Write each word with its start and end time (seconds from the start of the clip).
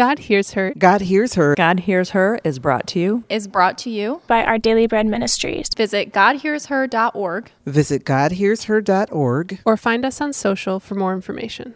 God 0.00 0.18
Hears 0.18 0.52
Her 0.52 0.72
God 0.78 1.02
Hears 1.02 1.34
Her. 1.34 1.54
God 1.56 1.80
Hears 1.80 2.10
Her 2.10 2.40
is 2.42 2.58
brought 2.58 2.86
to 2.88 2.98
you. 2.98 3.24
is 3.28 3.46
brought 3.46 3.76
to 3.78 3.90
you. 3.90 4.22
by 4.26 4.42
Our 4.44 4.56
Daily 4.56 4.86
Bread 4.86 5.04
Ministries. 5.06 5.68
Visit 5.76 6.12
GodHearsHer.org. 6.14 7.50
Visit 7.66 8.04
GodHearsHer.org. 8.06 9.58
or 9.66 9.76
find 9.76 10.06
us 10.06 10.20
on 10.22 10.32
social 10.32 10.80
for 10.80 10.94
more 10.94 11.12
information. 11.12 11.74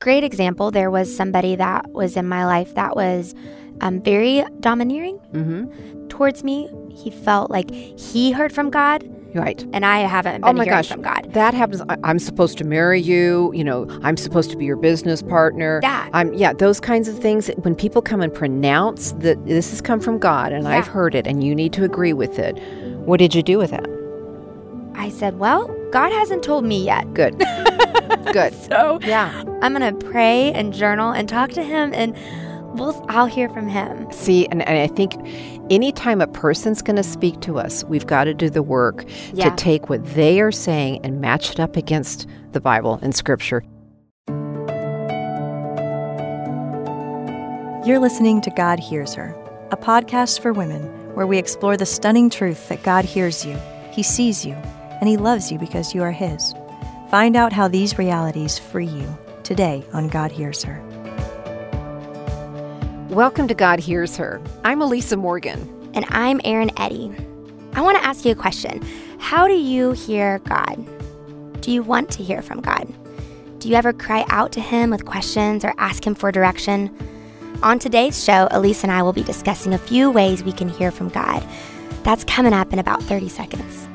great 0.00 0.22
example. 0.22 0.70
There 0.70 0.92
was 0.92 1.14
somebody 1.14 1.56
that 1.56 1.90
was 1.90 2.16
in 2.16 2.28
my 2.28 2.46
life 2.46 2.72
that 2.76 2.94
was 2.94 3.34
um, 3.80 4.00
very 4.00 4.44
domineering 4.60 5.18
Mm-hmm. 5.32 6.06
towards 6.08 6.44
me. 6.44 6.70
He 6.94 7.10
felt 7.10 7.50
like 7.50 7.68
he 7.72 8.30
heard 8.30 8.52
from 8.52 8.70
God, 8.70 9.02
Right. 9.34 9.64
and 9.72 9.86
I 9.86 10.00
haven't 10.00 10.42
Oh 10.44 10.48
been 10.48 10.56
my 10.56 10.64
hearing 10.64 10.78
gosh. 10.78 10.88
from 10.88 11.02
God. 11.02 11.32
That 11.32 11.54
happens. 11.54 11.82
I'm 12.04 12.18
supposed 12.18 12.58
to 12.58 12.64
marry 12.64 13.00
you. 13.00 13.52
You 13.54 13.64
know, 13.64 13.86
I'm 14.02 14.16
supposed 14.16 14.50
to 14.50 14.56
be 14.56 14.64
your 14.64 14.76
business 14.76 15.22
partner. 15.22 15.80
That. 15.82 16.10
I'm 16.12 16.32
yeah, 16.34 16.52
those 16.52 16.80
kinds 16.80 17.06
of 17.08 17.18
things. 17.18 17.48
When 17.62 17.74
people 17.74 18.02
come 18.02 18.20
and 18.20 18.32
pronounce 18.34 19.12
that 19.12 19.44
this 19.46 19.70
has 19.70 19.80
come 19.80 20.00
from 20.00 20.18
God 20.18 20.52
and 20.52 20.66
I've 20.66 20.88
heard 20.88 21.14
it 21.14 21.26
and 21.26 21.44
you 21.44 21.54
need 21.54 21.72
to 21.74 21.84
agree 21.84 22.12
with 22.12 22.38
it, 22.38 22.58
what 23.06 23.18
did 23.18 23.34
you 23.34 23.42
do 23.42 23.58
with 23.58 23.70
that? 23.70 23.86
I 24.94 25.08
said, 25.10 25.38
Well, 25.38 25.68
God 25.92 26.12
hasn't 26.12 26.42
told 26.42 26.64
me 26.64 26.84
yet. 26.84 27.12
Good. 27.14 27.38
Good. 28.32 28.52
So 28.54 28.98
Yeah. 29.02 29.44
I'm 29.62 29.74
going 29.74 29.96
to 29.98 30.06
pray 30.06 30.52
and 30.52 30.72
journal 30.74 31.10
and 31.12 31.28
talk 31.28 31.50
to 31.52 31.62
Him, 31.62 31.92
and 31.94 32.14
we'll, 32.78 33.04
I'll 33.08 33.26
hear 33.26 33.48
from 33.48 33.68
Him. 33.68 34.10
See, 34.12 34.46
and, 34.48 34.62
and 34.68 34.78
I 34.78 34.86
think 34.88 35.14
anytime 35.70 36.20
a 36.20 36.26
person's 36.26 36.82
going 36.82 36.96
to 36.96 37.02
speak 37.02 37.40
to 37.42 37.58
us, 37.58 37.84
we've 37.84 38.06
got 38.06 38.24
to 38.24 38.34
do 38.34 38.50
the 38.50 38.62
work 38.62 39.04
Yeah. 39.32 39.48
to 39.50 39.56
take 39.56 39.88
what 39.88 40.04
they 40.14 40.40
are 40.40 40.52
saying 40.52 41.00
and 41.04 41.20
match 41.20 41.50
it 41.52 41.60
up 41.60 41.76
against 41.76 42.26
the 42.52 42.60
Bible 42.60 42.98
and 43.02 43.14
Scripture. 43.14 43.62
You're 47.86 47.98
listening 47.98 48.40
to 48.42 48.50
God 48.50 48.78
Hears 48.78 49.14
Her, 49.14 49.34
a 49.70 49.76
podcast 49.76 50.40
for 50.40 50.52
women 50.52 50.82
where 51.14 51.26
we 51.26 51.38
explore 51.38 51.76
the 51.76 51.86
stunning 51.86 52.28
truth 52.28 52.68
that 52.68 52.82
God 52.82 53.04
hears 53.04 53.44
you, 53.46 53.56
He 53.90 54.02
sees 54.02 54.44
you, 54.44 54.52
and 54.54 55.08
He 55.08 55.16
loves 55.16 55.50
you 55.50 55.58
because 55.58 55.94
you 55.94 56.02
are 56.02 56.12
His. 56.12 56.54
Find 57.10 57.36
out 57.36 57.52
how 57.52 57.68
these 57.68 57.98
realities 57.98 58.58
free 58.58 58.86
you 58.86 59.18
today 59.42 59.82
on 59.92 60.08
God 60.08 60.30
Hears 60.30 60.62
Her. 60.62 60.80
Welcome 63.10 63.48
to 63.48 63.54
God 63.54 63.80
Hears 63.80 64.16
Her. 64.18 64.40
I'm 64.62 64.80
Elisa 64.80 65.16
Morgan. 65.16 65.90
And 65.94 66.04
I'm 66.10 66.40
Erin 66.44 66.70
Eddy. 66.78 67.12
I 67.72 67.80
want 67.80 67.98
to 67.98 68.04
ask 68.04 68.24
you 68.24 68.30
a 68.30 68.36
question 68.36 68.86
How 69.18 69.48
do 69.48 69.54
you 69.54 69.90
hear 69.90 70.38
God? 70.38 70.86
Do 71.60 71.72
you 71.72 71.82
want 71.82 72.12
to 72.12 72.22
hear 72.22 72.40
from 72.40 72.60
God? 72.60 72.86
Do 73.58 73.68
you 73.68 73.74
ever 73.74 73.92
cry 73.92 74.24
out 74.28 74.52
to 74.52 74.60
Him 74.60 74.90
with 74.90 75.06
questions 75.06 75.64
or 75.64 75.74
ask 75.76 76.06
Him 76.06 76.14
for 76.14 76.30
direction? 76.30 76.96
On 77.64 77.80
today's 77.80 78.22
show, 78.22 78.46
Elise 78.52 78.84
and 78.84 78.92
I 78.92 79.02
will 79.02 79.12
be 79.12 79.24
discussing 79.24 79.74
a 79.74 79.78
few 79.78 80.08
ways 80.08 80.44
we 80.44 80.52
can 80.52 80.68
hear 80.68 80.92
from 80.92 81.08
God. 81.08 81.44
That's 82.04 82.22
coming 82.22 82.52
up 82.52 82.72
in 82.72 82.78
about 82.78 83.02
30 83.02 83.28
seconds. 83.28 83.88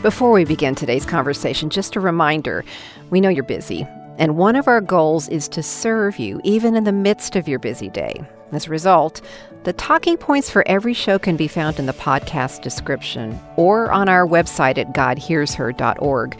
Before 0.00 0.30
we 0.30 0.44
begin 0.44 0.76
today's 0.76 1.04
conversation, 1.04 1.70
just 1.70 1.96
a 1.96 2.00
reminder 2.00 2.64
we 3.10 3.20
know 3.20 3.30
you're 3.30 3.42
busy, 3.42 3.84
and 4.18 4.36
one 4.36 4.56
of 4.56 4.68
our 4.68 4.80
goals 4.80 5.28
is 5.28 5.48
to 5.48 5.62
serve 5.62 6.18
you 6.18 6.40
even 6.44 6.74
in 6.74 6.84
the 6.84 6.92
midst 6.92 7.36
of 7.36 7.48
your 7.48 7.58
busy 7.58 7.88
day. 7.88 8.22
As 8.52 8.66
a 8.66 8.70
result, 8.70 9.20
the 9.64 9.72
talking 9.72 10.16
points 10.16 10.50
for 10.50 10.66
every 10.66 10.94
show 10.94 11.18
can 11.18 11.36
be 11.36 11.48
found 11.48 11.78
in 11.78 11.86
the 11.86 11.92
podcast 11.92 12.62
description 12.62 13.38
or 13.56 13.90
on 13.92 14.08
our 14.08 14.26
website 14.26 14.78
at 14.78 14.94
godhearsher.org. 14.94 16.38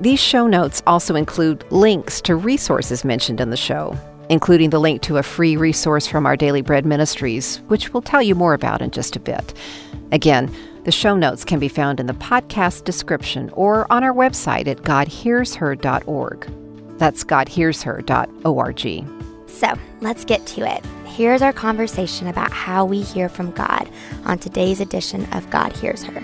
These 0.00 0.20
show 0.20 0.46
notes 0.46 0.82
also 0.86 1.14
include 1.14 1.64
links 1.70 2.20
to 2.22 2.36
resources 2.36 3.04
mentioned 3.04 3.40
in 3.40 3.50
the 3.50 3.56
show, 3.56 3.96
including 4.28 4.70
the 4.70 4.80
link 4.80 5.00
to 5.02 5.16
a 5.16 5.22
free 5.22 5.56
resource 5.56 6.06
from 6.06 6.26
our 6.26 6.36
Daily 6.36 6.60
Bread 6.60 6.84
Ministries, 6.84 7.58
which 7.68 7.94
we'll 7.94 8.02
tell 8.02 8.22
you 8.22 8.34
more 8.34 8.52
about 8.52 8.82
in 8.82 8.90
just 8.90 9.16
a 9.16 9.20
bit. 9.20 9.54
Again, 10.12 10.54
the 10.84 10.92
show 10.92 11.16
notes 11.16 11.44
can 11.44 11.58
be 11.58 11.68
found 11.68 11.98
in 11.98 12.06
the 12.06 12.12
podcast 12.14 12.84
description 12.84 13.50
or 13.54 13.90
on 13.90 14.04
our 14.04 14.12
website 14.12 14.68
at 14.68 14.82
godhearsher.org. 14.82 16.65
That's 16.98 17.24
godhearsher.org. 17.24 19.48
So 19.48 19.74
let's 20.00 20.24
get 20.24 20.46
to 20.46 20.70
it. 20.70 20.84
Here's 21.06 21.42
our 21.42 21.52
conversation 21.52 22.26
about 22.26 22.52
how 22.52 22.84
we 22.84 23.00
hear 23.00 23.28
from 23.28 23.52
God 23.52 23.88
on 24.24 24.38
today's 24.38 24.80
edition 24.80 25.24
of 25.32 25.48
God 25.50 25.74
Hears 25.74 26.04
Her. 26.04 26.22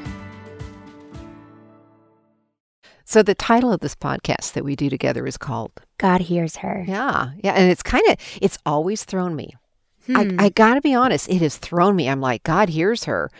So 3.04 3.22
the 3.22 3.34
title 3.34 3.72
of 3.72 3.80
this 3.80 3.94
podcast 3.94 4.52
that 4.52 4.64
we 4.64 4.76
do 4.76 4.88
together 4.88 5.26
is 5.26 5.36
called 5.36 5.72
God 5.98 6.22
Hears 6.22 6.56
Her. 6.56 6.84
Yeah, 6.86 7.32
yeah, 7.42 7.52
and 7.52 7.70
it's 7.70 7.82
kind 7.82 8.06
of 8.08 8.16
it's 8.40 8.58
always 8.66 9.04
thrown 9.04 9.36
me. 9.36 9.54
Hmm. 10.06 10.16
I, 10.16 10.46
I 10.46 10.48
got 10.48 10.74
to 10.74 10.80
be 10.80 10.94
honest, 10.94 11.28
it 11.28 11.42
has 11.42 11.56
thrown 11.56 11.96
me. 11.96 12.08
I'm 12.08 12.20
like, 12.20 12.42
God 12.42 12.70
hears 12.70 13.04
her. 13.04 13.30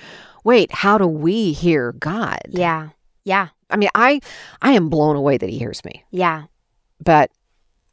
Wait, 0.45 0.73
how 0.73 0.99
do 0.99 1.07
we 1.07 1.53
hear 1.53 1.93
God? 1.93 2.41
Yeah. 2.49 2.91
Yeah. 3.25 3.49
I 3.71 3.77
mean, 3.77 3.91
I 3.95 4.21
I 4.61 4.73
am 4.73 4.89
blown 4.89 5.17
away 5.17 5.39
that 5.39 5.49
He 5.49 5.59
hears 5.59 5.85
me. 5.85 6.05
Yeah. 6.11 6.45
But 7.03 7.31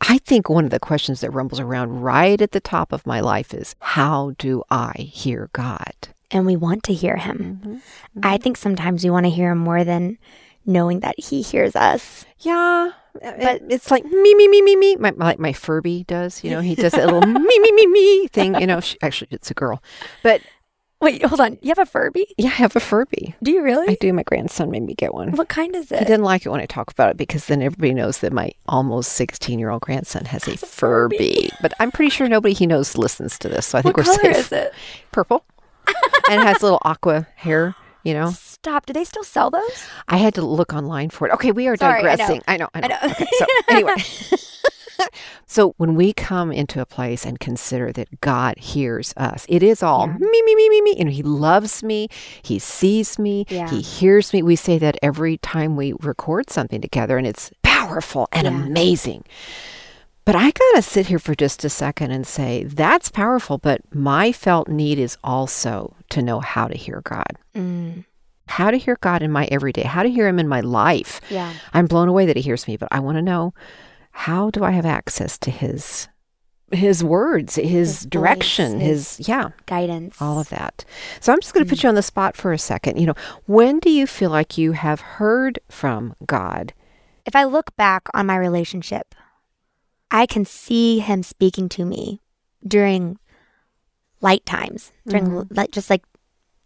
I 0.01 0.17
think 0.19 0.49
one 0.49 0.65
of 0.65 0.71
the 0.71 0.79
questions 0.79 1.21
that 1.21 1.31
rumbles 1.31 1.59
around 1.59 2.01
right 2.01 2.41
at 2.41 2.51
the 2.51 2.59
top 2.59 2.91
of 2.91 3.05
my 3.05 3.19
life 3.19 3.53
is 3.53 3.75
how 3.79 4.33
do 4.37 4.63
I 4.69 4.93
hear 4.97 5.49
God? 5.53 5.93
And 6.31 6.45
we 6.45 6.55
want 6.55 6.83
to 6.83 6.93
hear 6.93 7.17
Him. 7.17 7.59
Mm-hmm. 7.61 7.73
Mm-hmm. 7.73 8.19
I 8.23 8.37
think 8.37 8.57
sometimes 8.57 9.03
we 9.03 9.09
want 9.09 9.25
to 9.25 9.31
hear 9.31 9.51
Him 9.51 9.57
more 9.57 9.83
than 9.83 10.17
knowing 10.65 10.99
that 11.01 11.19
He 11.19 11.41
hears 11.41 11.75
us. 11.75 12.25
Yeah, 12.39 12.91
uh, 13.23 13.31
but 13.41 13.61
it's 13.69 13.91
like 13.91 14.05
me, 14.05 14.35
me, 14.35 14.47
me, 14.47 14.61
me, 14.61 14.75
me. 14.75 14.95
My, 14.95 15.11
like 15.15 15.39
my 15.39 15.53
Furby 15.53 16.03
does. 16.05 16.43
You 16.43 16.51
know, 16.51 16.61
he 16.61 16.75
does 16.75 16.93
that 16.93 17.05
little 17.05 17.21
me, 17.27 17.59
me, 17.59 17.71
me, 17.71 17.87
me 17.87 18.27
thing. 18.27 18.59
You 18.59 18.67
know, 18.67 18.79
she, 18.79 18.97
actually, 19.01 19.29
it's 19.31 19.51
a 19.51 19.53
girl, 19.53 19.81
but 20.23 20.41
Wait, 21.01 21.23
hold 21.23 21.39
on. 21.39 21.57
You 21.61 21.69
have 21.69 21.79
a 21.79 21.85
Furby? 21.85 22.25
yeah, 22.37 22.49
I 22.49 22.53
have 22.53 22.75
a 22.75 22.79
Furby. 22.81 23.33
Do 23.41 23.51
you 23.51 23.63
really? 23.63 23.87
I 23.87 23.97
do. 24.01 24.11
My 24.11 24.23
grandson 24.23 24.69
made 24.69 24.83
me 24.83 24.93
get 24.95 25.13
one. 25.13 25.31
What 25.31 25.47
kind 25.47 25.73
is 25.75 25.91
it? 25.93 25.99
He 25.99 26.05
didn't 26.05 26.23
like 26.25 26.45
it 26.45 26.49
when 26.49 26.59
I 26.59 26.65
talk 26.65 26.91
about 26.91 27.11
it 27.11 27.17
because 27.17 27.45
then 27.45 27.61
everybody 27.61 27.93
knows 27.93 28.17
that 28.19 28.33
my 28.33 28.51
almost 28.67 29.13
16 29.13 29.59
year 29.59 29.69
old 29.69 29.81
grandson 29.81 30.25
has 30.25 30.45
a 30.47 30.57
Furby. 30.57 31.51
But 31.61 31.73
I'm 31.79 31.91
pretty 31.91 32.09
sure 32.09 32.27
nobody 32.27 32.53
he 32.53 32.67
knows 32.67 32.97
listens 32.97 33.39
to 33.39 33.47
this. 33.49 33.65
So 33.67 33.77
I 33.77 33.81
think 33.81 33.95
what 33.95 34.07
we're 34.07 34.13
color 34.17 34.33
safe. 34.33 34.45
is 34.47 34.51
it? 34.51 34.73
Purple. 35.13 35.45
and 36.29 36.41
it 36.41 36.45
has 36.45 36.61
little 36.61 36.79
aqua 36.83 37.27
hair, 37.35 37.75
you 38.03 38.13
know. 38.13 38.31
Stop. 38.31 38.85
Do 38.85 38.91
they 38.93 39.05
still 39.05 39.23
sell 39.23 39.49
those? 39.49 39.87
I 40.09 40.17
had 40.17 40.33
to 40.35 40.41
look 40.41 40.73
online 40.73 41.09
for 41.11 41.27
it. 41.29 41.33
Okay, 41.35 41.53
we 41.53 41.67
are 41.67 41.77
Sorry, 41.77 41.99
I 41.99 42.01
know. 42.01 42.09
digressing. 42.09 42.41
I 42.47 42.57
know. 42.57 42.67
I 42.73 42.79
know. 42.81 42.87
I 43.01 43.07
know. 43.07 43.11
Okay, 43.13 43.27
so 43.37 43.45
anyway. 43.69 43.93
so 45.45 45.73
when 45.77 45.95
we 45.95 46.13
come 46.13 46.51
into 46.51 46.81
a 46.81 46.85
place 46.85 47.25
and 47.25 47.39
consider 47.39 47.91
that 47.93 48.21
God 48.21 48.57
hears 48.57 49.13
us, 49.17 49.45
it 49.49 49.63
is 49.63 49.81
all 49.83 50.07
Yeah. 50.07 50.17
me, 50.17 50.41
me, 50.43 50.55
me, 50.55 50.69
me, 50.69 50.81
me. 50.81 50.95
And 50.99 51.09
he 51.09 51.23
loves 51.23 51.81
me. 51.83 52.07
He 52.41 52.59
sees 52.59 53.17
me. 53.19 53.45
Yeah. 53.49 53.69
He 53.69 53.81
hears 53.81 54.33
me. 54.33 54.43
We 54.43 54.55
say 54.55 54.77
that 54.77 54.97
every 55.01 55.37
time 55.37 55.75
we 55.75 55.93
record 55.99 56.49
something 56.49 56.81
together 56.81 57.17
and 57.17 57.25
it's 57.27 57.51
powerful 57.63 58.27
and 58.31 58.45
Yeah. 58.45 58.53
amazing. 58.53 59.23
But 60.25 60.35
I 60.35 60.51
got 60.51 60.75
to 60.75 60.81
sit 60.83 61.07
here 61.07 61.17
for 61.17 61.33
just 61.33 61.65
a 61.65 61.69
second 61.69 62.11
and 62.11 62.27
say, 62.27 62.63
that's 62.63 63.09
powerful, 63.09 63.57
but 63.57 63.81
my 63.95 64.31
felt 64.31 64.67
need 64.67 64.99
is 64.99 65.17
also 65.23 65.95
to 66.09 66.21
know 66.21 66.39
how 66.39 66.67
to 66.67 66.77
hear 66.77 67.01
God 67.03 67.25
Mm, 67.55 68.05
how 68.47 68.69
to 68.71 68.77
hear 68.77 68.97
God 69.01 69.21
in 69.23 69.31
my 69.31 69.45
everyday, 69.45 69.83
how 69.83 70.03
to 70.03 70.09
hear 70.09 70.27
Him 70.27 70.37
in 70.39 70.47
my 70.47 70.61
life. 70.61 71.19
yeah. 71.29 71.55
I'm 71.73 71.87
blown 71.87 72.07
away 72.07 72.25
that 72.27 72.35
He 72.35 72.41
hears 72.43 72.67
me, 72.67 72.77
but 72.77 72.89
I 72.91 72.99
want 72.99 73.17
to 73.17 73.21
know 73.23 73.53
how 74.19 74.49
do 74.49 74.65
I 74.65 74.71
have 74.71 74.85
access 74.85 75.37
to 75.39 75.49
His 75.49 76.09
His 76.73 77.01
words, 77.01 77.55
His, 77.55 77.69
His 77.69 78.05
direction, 78.05 78.73
voice, 78.73 78.81
His, 78.81 79.17
his- 79.17 79.29
yeah, 79.29 79.51
Guidance. 79.65 80.21
all 80.21 80.41
of 80.41 80.49
that. 80.49 80.83
So 81.21 81.31
I'm 81.31 81.39
just 81.39 81.53
going 81.53 81.65
to 81.65 81.69
put 81.69 81.79
mm. 81.79 81.83
you 81.83 81.89
on 81.89 81.95
the 81.95 82.03
spot 82.03 82.35
for 82.35 82.51
a 82.51 82.59
second. 82.59 82.99
You 82.99 83.07
know, 83.07 83.13
when 83.45 83.79
do 83.79 83.89
you 83.89 84.05
feel 84.05 84.29
like 84.29 84.57
you 84.57 84.73
have 84.73 84.99
heard 84.99 85.57
from 85.69 86.15
God? 86.25 86.73
If 87.25 87.33
I 87.33 87.45
look 87.45 87.73
back 87.77 88.09
on 88.13 88.25
my 88.25 88.35
relationship, 88.35 89.15
I 90.11 90.25
can 90.25 90.43
see 90.43 90.99
Him 90.99 91.23
speaking 91.23 91.69
to 91.69 91.85
me 91.85 92.21
during 92.67 93.19
light 94.19 94.45
times, 94.45 94.91
during 95.07 95.27
mm-hmm. 95.27 95.53
like 95.55 95.71
just 95.71 95.89
like 95.89 96.03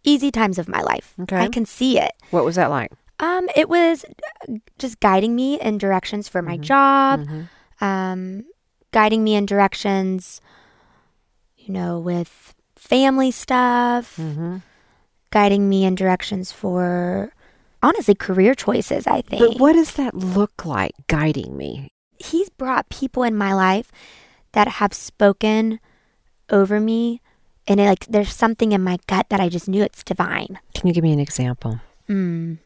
easy 0.02 0.32
times 0.32 0.58
of 0.58 0.68
my 0.68 0.82
life. 0.82 1.14
Okay. 1.20 1.36
I 1.36 1.48
can 1.48 1.66
see 1.66 2.00
it. 2.00 2.14
What 2.30 2.44
was 2.44 2.56
that 2.56 2.70
like? 2.70 2.90
Um, 3.24 3.48
it 3.56 3.68
was 3.68 4.04
uh, 4.48 4.54
just 4.78 5.00
guiding 5.00 5.34
me 5.34 5.58
in 5.60 5.78
directions 5.78 6.28
for 6.28 6.42
my 6.42 6.56
job, 6.58 7.26
um, 7.80 8.44
guiding 8.92 9.24
me 9.24 9.34
in 9.34 9.46
directions, 9.46 10.40
you 11.56 11.72
know, 11.72 11.98
with 11.98 12.54
family 12.76 13.30
stuff, 13.30 14.16
Mm-hmm. 14.18 14.58
guiding 15.30 15.68
me 15.68 15.84
in 15.84 15.94
directions 15.94 16.52
for 16.52 17.32
honestly 17.82 18.14
career 18.14 18.54
choices. 18.54 19.06
I 19.06 19.22
think. 19.22 19.40
But 19.40 19.58
what 19.60 19.72
does 19.72 19.94
that 19.94 20.14
look 20.14 20.64
like, 20.66 20.92
guiding 21.06 21.56
me? 21.56 21.88
He's 22.18 22.50
brought 22.50 22.88
people 22.90 23.22
in 23.22 23.34
my 23.36 23.52
life 23.54 23.90
that 24.52 24.68
have 24.84 24.92
spoken 24.92 25.80
over 26.50 26.78
me, 26.78 27.20
and 27.66 27.80
it, 27.80 27.86
like 27.86 28.04
there's 28.06 28.32
something 28.34 28.72
in 28.72 28.82
my 28.84 28.98
gut 29.06 29.26
that 29.30 29.40
I 29.40 29.48
just 29.48 29.66
knew 29.68 29.82
it's 29.82 30.04
divine. 30.04 30.58
Can 30.74 30.88
you 30.88 30.92
give 30.94 31.04
me 31.04 31.12
an 31.12 31.20
example? 31.20 31.80
Mm. 32.08 32.58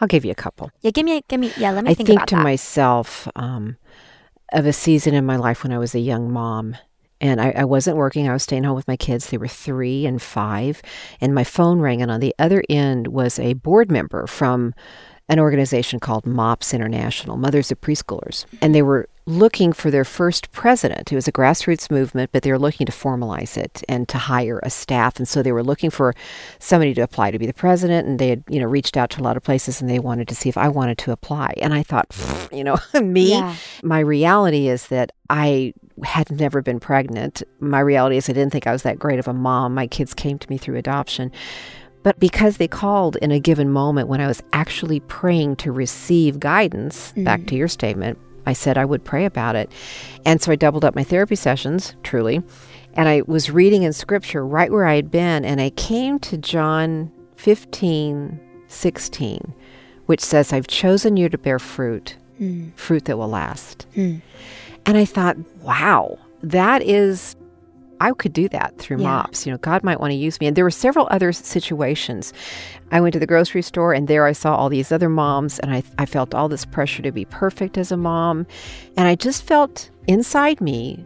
I'll 0.00 0.08
give 0.08 0.24
you 0.24 0.30
a 0.30 0.36
couple. 0.36 0.70
Yeah, 0.80 0.90
give 0.90 1.04
me, 1.04 1.22
give 1.28 1.40
me. 1.40 1.52
Yeah, 1.56 1.72
let 1.72 1.84
me 1.84 1.90
I 1.90 1.94
think, 1.94 2.08
think 2.08 2.26
to 2.26 2.36
that. 2.36 2.42
myself, 2.42 3.28
um, 3.36 3.76
of 4.52 4.66
a 4.66 4.72
season 4.72 5.14
in 5.14 5.26
my 5.26 5.36
life 5.36 5.62
when 5.62 5.72
I 5.72 5.78
was 5.78 5.94
a 5.94 6.00
young 6.00 6.32
mom. 6.32 6.76
And 7.20 7.40
I, 7.40 7.50
I 7.50 7.64
wasn't 7.64 7.96
working. 7.96 8.28
I 8.28 8.32
was 8.32 8.44
staying 8.44 8.62
home 8.62 8.76
with 8.76 8.86
my 8.86 8.96
kids. 8.96 9.28
They 9.28 9.38
were 9.38 9.48
three 9.48 10.06
and 10.06 10.22
five. 10.22 10.80
And 11.20 11.34
my 11.34 11.42
phone 11.42 11.80
rang, 11.80 12.00
and 12.00 12.12
on 12.12 12.20
the 12.20 12.34
other 12.38 12.62
end 12.68 13.08
was 13.08 13.40
a 13.40 13.54
board 13.54 13.90
member 13.90 14.26
from 14.28 14.72
an 15.28 15.38
organization 15.38 16.00
called 16.00 16.26
MOPS 16.26 16.72
International, 16.72 17.36
Mothers 17.36 17.70
of 17.70 17.80
Preschoolers. 17.80 18.44
And 18.62 18.74
they 18.74 18.82
were 18.82 19.08
looking 19.26 19.74
for 19.74 19.90
their 19.90 20.06
first 20.06 20.50
president. 20.52 21.12
It 21.12 21.14
was 21.14 21.28
a 21.28 21.32
grassroots 21.32 21.90
movement, 21.90 22.30
but 22.32 22.42
they 22.42 22.50
were 22.50 22.58
looking 22.58 22.86
to 22.86 22.92
formalize 22.92 23.58
it 23.58 23.82
and 23.86 24.08
to 24.08 24.16
hire 24.16 24.58
a 24.62 24.70
staff. 24.70 25.18
And 25.18 25.28
so 25.28 25.42
they 25.42 25.52
were 25.52 25.62
looking 25.62 25.90
for 25.90 26.14
somebody 26.58 26.94
to 26.94 27.02
apply 27.02 27.30
to 27.32 27.38
be 27.38 27.44
the 27.46 27.52
president. 27.52 28.08
And 28.08 28.18
they 28.18 28.30
had, 28.30 28.42
you 28.48 28.58
know, 28.58 28.66
reached 28.66 28.96
out 28.96 29.10
to 29.10 29.20
a 29.20 29.24
lot 29.24 29.36
of 29.36 29.42
places 29.42 29.82
and 29.82 29.90
they 29.90 29.98
wanted 29.98 30.28
to 30.28 30.34
see 30.34 30.48
if 30.48 30.56
I 30.56 30.68
wanted 30.68 30.96
to 30.98 31.12
apply. 31.12 31.52
And 31.60 31.74
I 31.74 31.82
thought, 31.82 32.06
you 32.50 32.64
know, 32.64 32.78
me, 33.02 33.32
Yeah. 33.32 33.54
my 33.82 34.00
reality 34.00 34.68
is 34.68 34.86
that 34.88 35.12
I 35.28 35.74
had 36.04 36.30
never 36.30 36.62
been 36.62 36.80
pregnant. 36.80 37.42
My 37.60 37.80
reality 37.80 38.16
is 38.16 38.30
I 38.30 38.32
didn't 38.32 38.50
think 38.52 38.66
I 38.66 38.72
was 38.72 38.82
that 38.84 38.98
great 38.98 39.18
of 39.18 39.28
a 39.28 39.34
mom. 39.34 39.74
My 39.74 39.86
kids 39.88 40.14
came 40.14 40.38
to 40.38 40.48
me 40.48 40.56
through 40.56 40.76
adoption. 40.76 41.32
But 42.02 42.20
because 42.20 42.56
they 42.56 42.68
called 42.68 43.16
in 43.16 43.30
a 43.30 43.40
given 43.40 43.70
moment 43.70 44.08
when 44.08 44.20
I 44.20 44.26
was 44.26 44.42
actually 44.52 45.00
praying 45.00 45.56
to 45.56 45.72
receive 45.72 46.40
guidance, 46.40 47.12
back 47.16 47.40
mm-hmm. 47.40 47.46
to 47.48 47.56
your 47.56 47.68
statement, 47.68 48.18
I 48.46 48.54
said 48.54 48.78
I 48.78 48.84
would 48.84 49.04
pray 49.04 49.24
about 49.24 49.56
it. 49.56 49.70
And 50.24 50.40
so 50.40 50.52
I 50.52 50.56
doubled 50.56 50.84
up 50.84 50.94
my 50.94 51.04
therapy 51.04 51.36
sessions, 51.36 51.94
truly. 52.02 52.42
And 52.94 53.08
I 53.08 53.22
was 53.26 53.50
reading 53.50 53.82
in 53.82 53.92
scripture 53.92 54.44
right 54.44 54.72
where 54.72 54.86
I 54.86 54.96
had 54.96 55.10
been. 55.10 55.44
And 55.44 55.60
I 55.60 55.70
came 55.70 56.18
to 56.20 56.38
John 56.38 57.12
15, 57.36 58.40
16, 58.68 59.54
which 60.06 60.20
says, 60.20 60.52
I've 60.52 60.66
chosen 60.66 61.16
you 61.16 61.28
to 61.28 61.36
bear 61.36 61.58
fruit, 61.58 62.16
mm. 62.40 62.74
fruit 62.74 63.04
that 63.04 63.18
will 63.18 63.28
last. 63.28 63.86
Mm. 63.94 64.22
And 64.86 64.96
I 64.96 65.04
thought, 65.04 65.36
wow, 65.62 66.18
that 66.42 66.82
is, 66.82 67.36
I 68.00 68.12
could 68.12 68.32
do 68.32 68.48
that 68.50 68.76
through 68.78 68.98
Yeah. 68.98 69.22
MOPS. 69.22 69.46
You 69.46 69.52
know, 69.52 69.58
God 69.58 69.82
might 69.82 70.00
want 70.00 70.12
to 70.12 70.16
use 70.16 70.40
me. 70.40 70.46
And 70.46 70.56
there 70.56 70.64
were 70.64 70.70
several 70.70 71.08
other 71.10 71.32
situations. 71.32 72.32
I 72.90 73.00
went 73.00 73.12
to 73.12 73.18
the 73.18 73.26
grocery 73.26 73.62
store 73.62 73.92
and 73.92 74.08
there 74.08 74.26
I 74.26 74.32
saw 74.32 74.56
all 74.56 74.68
these 74.68 74.92
other 74.92 75.08
moms 75.08 75.58
and 75.58 75.72
I, 75.72 75.82
I 75.98 76.06
felt 76.06 76.34
all 76.34 76.48
this 76.48 76.64
pressure 76.64 77.02
to 77.02 77.12
be 77.12 77.24
perfect 77.24 77.76
as 77.76 77.92
a 77.92 77.96
mom. 77.96 78.46
And 78.96 79.08
I 79.08 79.14
just 79.14 79.42
felt 79.42 79.90
inside 80.06 80.60
me, 80.60 81.04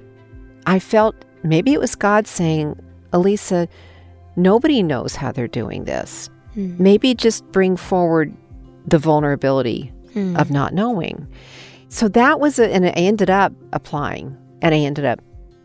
I 0.66 0.78
felt 0.78 1.14
maybe 1.42 1.72
it 1.72 1.80
was 1.80 1.94
God 1.94 2.26
saying, 2.26 2.78
Elisa, 3.12 3.68
nobody 4.36 4.82
knows 4.82 5.16
how 5.16 5.32
they're 5.32 5.48
doing 5.48 5.84
this. 5.84 6.30
Hmm. 6.54 6.74
Maybe 6.78 7.14
just 7.14 7.44
bring 7.52 7.76
forward 7.76 8.32
the 8.86 8.98
vulnerability 8.98 9.92
hmm. 10.12 10.36
of 10.36 10.50
not 10.50 10.74
knowing. 10.74 11.26
So 11.88 12.08
that 12.08 12.40
was, 12.40 12.58
a, 12.58 12.72
and 12.72 12.86
I 12.86 12.90
ended 12.90 13.28
up 13.28 13.52
applying 13.72 14.36
and 14.62 14.74
I 14.74 14.78
ended 14.78 15.04
up 15.04 15.20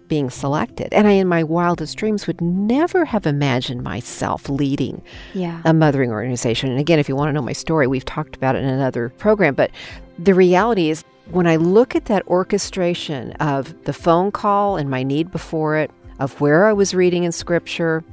being 0.07 0.30
selected. 0.30 0.94
And 0.94 1.07
I, 1.07 1.12
in 1.12 1.27
my 1.27 1.44
wildest 1.44 1.98
dreams, 1.98 2.27
would 2.27 2.42
never 2.42 3.06
have 3.06 3.25
imagined 3.25 3.83
myself 3.83 4.50
leading 4.50 5.01
Yeah. 5.33 5.62
a 5.65 5.74
mothering 5.74 6.12
organization. 6.12 6.69
And 6.69 6.80
again, 6.80 7.00
if 7.00 7.07
you 7.09 7.15
want 7.15 7.30
to 7.30 7.33
know 7.33 7.42
my 7.42 7.54
story, 7.54 7.88
we've 7.88 8.06
talked 8.06 8.36
about 8.36 8.56
it 8.56 8.63
in 8.63 8.69
another 8.69 9.09
program. 9.18 9.54
But 9.56 9.71
the 10.19 10.33
reality 10.33 10.89
is, 10.89 11.04
when 11.31 11.45
I 11.48 11.57
look 11.57 11.95
at 11.95 12.06
that 12.06 12.25
orchestration 12.27 13.31
of 13.33 13.83
the 13.83 13.94
phone 13.94 14.31
call 14.31 14.77
and 14.77 14.89
my 14.89 15.04
need 15.04 15.31
before 15.31 15.75
it, 15.77 15.92
of 16.19 16.39
where 16.42 16.65
I 16.65 16.74
was 16.74 16.95
reading 16.95 17.25
in 17.25 17.31
scripture, 17.31 18.04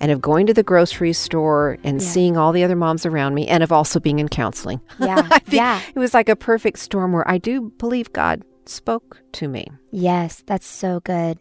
and 0.00 0.10
of 0.12 0.20
going 0.20 0.46
to 0.46 0.52
the 0.54 0.62
grocery 0.62 1.12
store 1.14 1.78
and 1.82 2.00
Yeah. 2.00 2.06
seeing 2.06 2.36
all 2.36 2.52
the 2.52 2.62
other 2.62 2.76
moms 2.76 3.06
around 3.06 3.34
me, 3.34 3.46
and 3.48 3.62
of 3.62 3.72
also 3.72 3.98
being 3.98 4.18
in 4.18 4.28
counseling. 4.28 4.80
Yeah. 5.00 5.26
Yeah. 5.48 5.80
It 5.94 5.98
was 5.98 6.12
like 6.14 6.28
a 6.28 6.36
perfect 6.36 6.78
storm 6.78 7.12
where 7.12 7.28
I 7.28 7.38
do 7.38 7.72
believe 7.78 8.12
God 8.12 8.42
spoke 8.68 9.20
to 9.32 9.48
me. 9.48 9.66
Yes, 9.90 10.42
that's 10.46 10.66
so 10.66 11.00
good. 11.00 11.38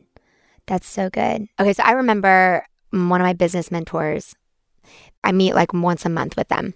That's 0.68 0.88
so 0.88 1.10
good. 1.10 1.48
Okay, 1.60 1.74
so 1.74 1.84
I 1.84 1.92
remember 1.92 2.66
one 2.92 3.22
of 3.22 3.26
my 3.26 3.34
business 3.34 3.72
mentors. 3.72 4.36
I 5.24 5.32
meet 5.32 5.56
like 5.56 5.74
once 5.74 6.06
a 6.06 6.10
month 6.10 6.38
with 6.38 6.50
them. 6.50 6.74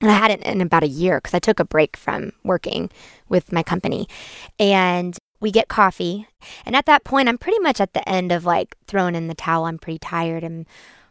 And 0.00 0.10
I 0.10 0.14
hadn't 0.14 0.42
in 0.42 0.60
about 0.60 0.84
a 0.84 0.88
year 0.88 1.18
because 1.18 1.34
I 1.34 1.40
took 1.40 1.58
a 1.58 1.64
break 1.64 1.96
from 1.96 2.32
working 2.44 2.90
with 3.28 3.52
my 3.52 3.62
company. 3.62 4.06
And 4.58 5.18
we 5.40 5.50
get 5.50 5.68
coffee. 5.68 6.26
And 6.64 6.76
at 6.76 6.86
that 6.86 7.04
point, 7.04 7.28
I'm 7.28 7.38
pretty 7.38 7.58
much 7.58 7.80
at 7.80 7.94
the 7.94 8.08
end 8.08 8.30
of 8.30 8.44
like 8.44 8.76
throwing 8.86 9.14
in 9.14 9.28
the 9.28 9.34
towel. 9.34 9.64
I'm 9.64 9.78
pretty 9.78 9.98
tired. 9.98 10.44
I'm, 10.44 10.66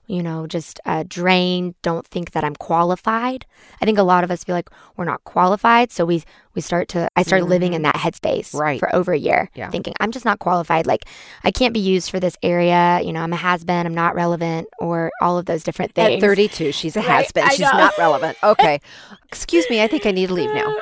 you 0.08 0.24
know, 0.24 0.48
just 0.48 0.80
uh, 0.86 1.04
drained. 1.08 1.76
Don't 1.82 2.08
think 2.08 2.32
that 2.32 2.44
I'm 2.44 2.56
qualified. 2.56 3.46
I 3.82 3.86
think 3.86 3.98
a 3.98 4.04
lot 4.04 4.24
of 4.24 4.32
us 4.32 4.44
feel 4.44 4.56
like 4.56 4.70
we're 4.96 5.06
not 5.06 5.24
qualified. 5.26 5.92
So 5.92 6.06
we 6.06 6.24
we 6.56 6.62
start 6.62 6.88
to. 6.90 7.08
I 7.16 7.22
started 7.24 7.46
living 7.46 7.74
in 7.74 7.84
that 7.84 7.96
headspace 7.96 8.54
Right. 8.56 8.80
for 8.80 8.94
over 8.96 9.12
a 9.14 9.18
year, 9.18 9.50
Yeah. 9.54 9.70
thinking 9.70 9.94
I'm 10.00 10.12
just 10.12 10.26
not 10.26 10.40
qualified. 10.40 10.88
Like 10.88 11.06
I 11.44 11.52
can't 11.52 11.74
be 11.74 11.80
used 11.80 12.10
for 12.10 12.20
this 12.20 12.36
area. 12.42 13.00
You 13.04 13.14
know, 13.14 13.22
I'm 13.22 13.34
a 13.34 13.36
has 13.36 13.64
been. 13.64 13.86
I'm 13.86 13.94
not 13.94 14.16
relevant, 14.16 14.68
or 14.80 15.12
all 15.22 15.38
of 15.38 15.46
those 15.46 15.64
different 15.64 15.94
things. 15.94 16.16
At 16.24 16.28
32, 16.28 16.72
she's 16.72 16.96
a 16.96 17.00
Right, 17.02 17.08
has 17.26 17.32
been. 17.32 17.48
She's 17.50 17.60
not 17.60 17.96
relevant. 18.00 18.38
Okay. 18.44 18.80
Excuse 19.28 19.70
me, 19.70 19.84
I 19.84 19.88
think 19.88 20.06
I 20.06 20.12
need 20.12 20.28
to 20.28 20.34
leave 20.34 20.54
now. 20.54 20.66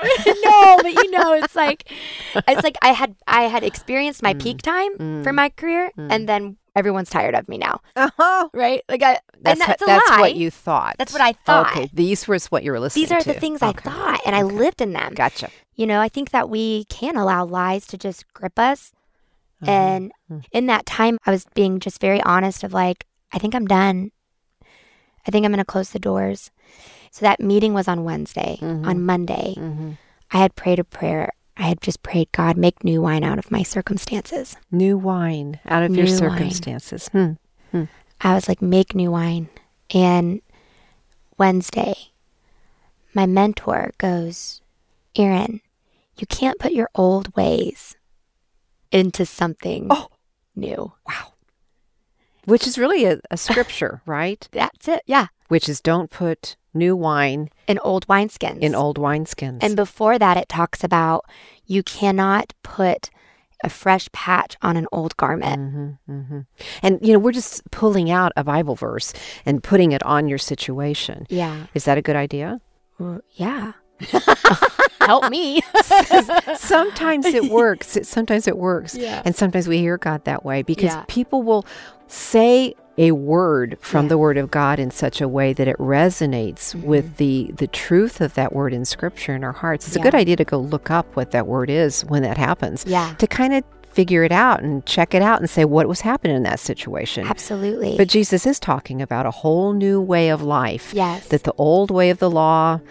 no, 0.44 0.78
but 0.82 0.94
you 0.94 1.12
know, 1.12 1.34
it's 1.34 1.56
like 1.56 1.92
it's 2.48 2.64
like 2.64 2.78
I 2.82 2.90
had 2.90 3.16
I 3.28 3.44
had 3.44 3.64
experienced 3.64 4.22
Mm. 4.22 4.24
my 4.24 4.34
peak 4.36 4.62
time 4.62 5.24
for 5.24 5.34
my 5.34 5.50
career, 5.50 5.92
and 5.98 6.30
then 6.30 6.58
everyone's 6.76 7.10
tired 7.10 7.36
of 7.36 7.48
me 7.48 7.58
now, 7.58 7.80
Uh-huh. 7.96 8.50
right? 8.54 8.82
Like 8.90 9.02
I, 9.04 9.20
That's, 9.42 9.60
and 9.62 9.70
that's 9.70 9.84
that's 9.86 10.10
what 10.20 10.36
you 10.36 10.52
thought. 10.52 10.96
That's 10.98 11.14
what 11.14 11.22
I 11.22 11.34
thought. 11.34 11.72
Okay, 11.72 11.90
these 11.94 12.28
were 12.28 12.38
what 12.50 12.64
you 12.64 12.72
were 12.72 12.80
listening 12.80 13.06
to. 13.08 13.14
These 13.14 13.18
are 13.20 13.24
to. 13.24 13.34
the 13.34 13.40
things 13.40 13.62
I 13.62 13.72
thought, 13.72 14.20
and 14.26 14.36
I 14.36 14.42
lived 14.44 14.82
in 14.82 14.94
them. 14.94 15.14
Gotcha. 15.14 15.50
You 15.76 15.88
know, 15.88 16.00
I 16.02 16.10
think 16.10 16.32
that 16.32 16.50
we 16.50 16.86
can 16.86 17.16
allow 17.18 17.46
lies 17.46 17.86
to 17.88 17.98
just 17.98 18.32
grip 18.34 18.58
us. 18.60 18.92
Uh-huh. 19.62 19.72
And 19.72 20.12
Hmm. 20.28 20.40
in 20.52 20.66
that 20.68 20.86
time, 20.86 21.18
I 21.26 21.32
was 21.32 21.46
being 21.54 21.80
just 21.80 22.00
very 22.02 22.22
honest 22.24 22.64
of 22.64 22.74
like, 22.74 23.06
I 23.32 23.40
think 23.40 23.56
I'm 23.56 23.66
done. 23.68 24.12
I 25.28 25.32
think 25.32 25.46
I'm 25.46 25.52
going 25.52 25.58
to 25.58 25.66
close 25.66 25.90
the 25.90 26.00
doors. 26.00 26.52
So 27.12 27.26
that 27.26 27.40
meeting 27.40 27.74
was 27.74 27.88
on 27.88 28.04
Wednesday. 28.04 28.58
Mm-hmm. 28.62 28.86
On 28.88 29.06
Monday, 29.06 29.56
Mhm. 29.58 29.98
I 30.32 30.38
had 30.40 30.56
prayed 30.56 30.80
a 30.80 30.84
prayer. 30.84 31.32
I 31.58 31.64
had 31.64 31.82
just 31.82 32.04
prayed, 32.04 32.32
God, 32.32 32.58
make 32.58 32.84
new 32.84 33.02
wine 33.02 33.24
out 33.24 33.40
of 33.40 33.50
my 33.52 33.64
circumstances. 33.64 34.58
New 34.72 34.98
wine 34.98 35.60
out 35.66 35.84
of 35.84 35.96
your 35.96 36.06
New 36.06 36.12
wine. 36.12 36.18
circumstances. 36.20 37.08
Hmm. 37.10 37.34
I 38.22 38.34
was 38.34 38.48
like, 38.48 38.62
make 38.62 38.96
new 38.96 39.12
wine. 39.12 39.50
And 39.94 40.42
Wednesday, 41.38 41.96
my 43.14 43.26
mentor 43.26 43.92
goes, 43.98 44.62
Erin, 45.16 45.62
you 46.18 46.26
can't 46.28 46.60
put 46.60 46.72
your 46.74 46.90
old 46.96 47.36
ways 47.36 47.96
into 48.92 49.26
something 49.26 49.88
Oh. 49.90 50.08
new. 50.56 50.94
Wow. 51.08 51.34
Which 52.46 52.68
is 52.68 52.78
really 52.78 53.06
a, 53.06 53.20
a 53.32 53.38
scripture, 53.38 54.02
right? 54.06 54.48
That's 54.52 54.88
it. 54.88 55.02
Yeah. 55.06 55.28
Which 55.50 55.68
is 55.68 55.82
don't 55.82 56.10
put 56.10 56.56
new 56.76 56.96
wine 56.96 57.50
In 57.68 57.80
old 57.80 58.06
wineskins. 58.08 58.60
in 58.60 58.76
old 58.76 58.98
wineskins. 59.00 59.60
And 59.62 59.76
before 59.76 60.20
that, 60.20 60.38
it 60.38 60.50
talks 60.50 60.84
about 60.84 61.26
you 61.66 61.82
cannot 61.84 62.54
put 62.64 63.10
a 63.64 63.70
fresh 63.70 64.08
patch 64.12 64.58
on 64.62 64.76
an 64.78 64.86
old 64.92 65.16
garment. 65.18 65.98
hmm 66.08 66.14
hmm 66.14 66.40
And 66.84 67.00
you 67.02 67.14
know, 67.14 67.20
we're 67.20 67.32
just 67.32 67.64
pulling 67.72 68.12
out 68.12 68.32
a 68.36 68.44
Bible 68.44 68.76
verse 68.76 69.14
and 69.46 69.64
putting 69.64 69.92
it 69.94 70.04
on 70.04 70.28
your 70.28 70.38
situation. 70.38 71.26
Yeah. 71.30 71.68
Is 71.74 71.86
that 71.86 71.98
a 71.98 72.02
good 72.02 72.16
idea? 72.18 72.60
Well, 73.00 73.22
yeah. 73.34 73.74
Help 75.02 75.30
me. 75.30 75.62
sometimes 76.56 77.26
it 77.26 77.50
works. 77.52 77.96
It, 77.96 78.06
sometimes 78.06 78.48
it 78.48 78.58
works. 78.58 78.96
Yeah. 78.96 79.22
And 79.26 79.36
sometimes 79.36 79.68
we 79.68 79.78
hear 79.80 79.98
God 79.98 80.26
that 80.26 80.44
way 80.46 80.62
because 80.62 80.94
Yeah. 80.94 81.04
people 81.08 81.42
will 81.44 81.66
say 82.08 82.76
a 82.98 83.12
word 83.12 83.78
from 83.82 84.06
Yeah. 84.06 84.10
the 84.10 84.18
word 84.18 84.38
of 84.38 84.50
God 84.52 84.80
in 84.80 84.90
such 84.92 85.20
a 85.22 85.28
way 85.28 85.52
that 85.54 85.68
it 85.68 85.78
resonates 85.78 86.74
Mm-hmm. 86.74 86.88
with 86.88 87.18
the 87.18 87.52
the 87.58 87.68
truth 87.68 88.22
of 88.22 88.34
that 88.36 88.54
word 88.54 88.74
in 88.74 88.86
scripture 88.86 89.36
in 89.36 89.44
our 89.44 89.52
hearts. 89.52 89.88
It's 89.88 89.96
a 89.96 90.00
good 90.00 90.16
idea 90.16 90.36
to 90.38 90.46
go 90.46 90.58
look 90.58 90.90
up 90.90 91.16
what 91.16 91.32
that 91.32 91.46
word 91.48 91.70
is 91.70 92.04
when 92.06 92.24
that 92.24 92.38
happens. 92.38 92.86
Yeah. 92.88 93.14
To 93.20 93.28
kind 93.28 93.54
of 93.54 93.64
figure 93.92 94.24
it 94.26 94.32
out 94.32 94.62
and 94.62 94.86
check 94.86 95.14
it 95.14 95.22
out 95.22 95.40
and 95.40 95.50
say 95.50 95.64
what 95.64 95.88
was 95.88 96.02
happening 96.02 96.36
in 96.36 96.44
that 96.44 96.60
situation. 96.60 97.26
Absolutely. 97.26 97.96
But 97.98 98.10
Jesus 98.10 98.46
is 98.46 98.60
talking 98.60 99.02
about 99.02 99.26
a 99.26 99.32
whole 99.32 99.72
new 99.72 100.02
way 100.02 100.30
of 100.30 100.42
life. 100.42 100.94
yes. 100.94 101.28
That 101.30 101.44
the 101.44 101.54
old 101.58 101.92
way 101.92 102.10
of 102.10 102.20
the 102.20 102.30
law 102.30 102.82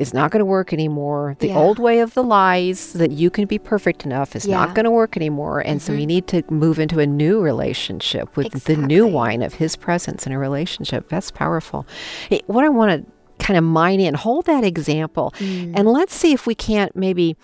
is 0.00 0.14
not 0.14 0.30
going 0.30 0.40
to 0.40 0.44
work 0.46 0.72
anymore. 0.72 1.36
The 1.38 1.48
Yeah. 1.48 1.58
old 1.58 1.78
way 1.78 2.00
of 2.00 2.14
the 2.14 2.22
lies 2.22 2.92
that 2.94 3.10
you 3.10 3.28
can 3.30 3.44
be 3.46 3.58
perfect 3.58 4.04
enough 4.04 4.34
is 4.34 4.46
Yeah. 4.46 4.56
not 4.56 4.74
going 4.74 4.84
to 4.84 4.90
work 4.90 5.16
anymore. 5.16 5.60
And 5.60 5.80
so 5.82 5.92
we 5.92 6.06
need 6.06 6.26
to 6.28 6.42
move 6.50 6.78
into 6.78 6.98
a 7.00 7.06
new 7.06 7.40
relationship 7.40 8.36
with 8.36 8.64
the 8.64 8.76
new 8.76 9.06
wine 9.06 9.42
of 9.42 9.54
his 9.54 9.76
presence 9.76 10.26
in 10.26 10.32
a 10.32 10.38
relationship. 10.38 11.08
That's 11.08 11.30
powerful. 11.30 11.86
Hey, 12.28 12.40
what 12.46 12.64
I 12.64 12.68
want 12.70 12.90
to 13.06 13.44
kind 13.44 13.56
of 13.58 13.64
mine 13.64 14.00
in, 14.00 14.14
hold 14.14 14.46
that 14.46 14.64
example, 14.64 15.32
Mm. 15.38 15.72
and 15.76 15.88
let's 15.88 16.14
see 16.14 16.32
if 16.32 16.46
we 16.46 16.54
can't 16.54 16.94
maybe 16.96 17.36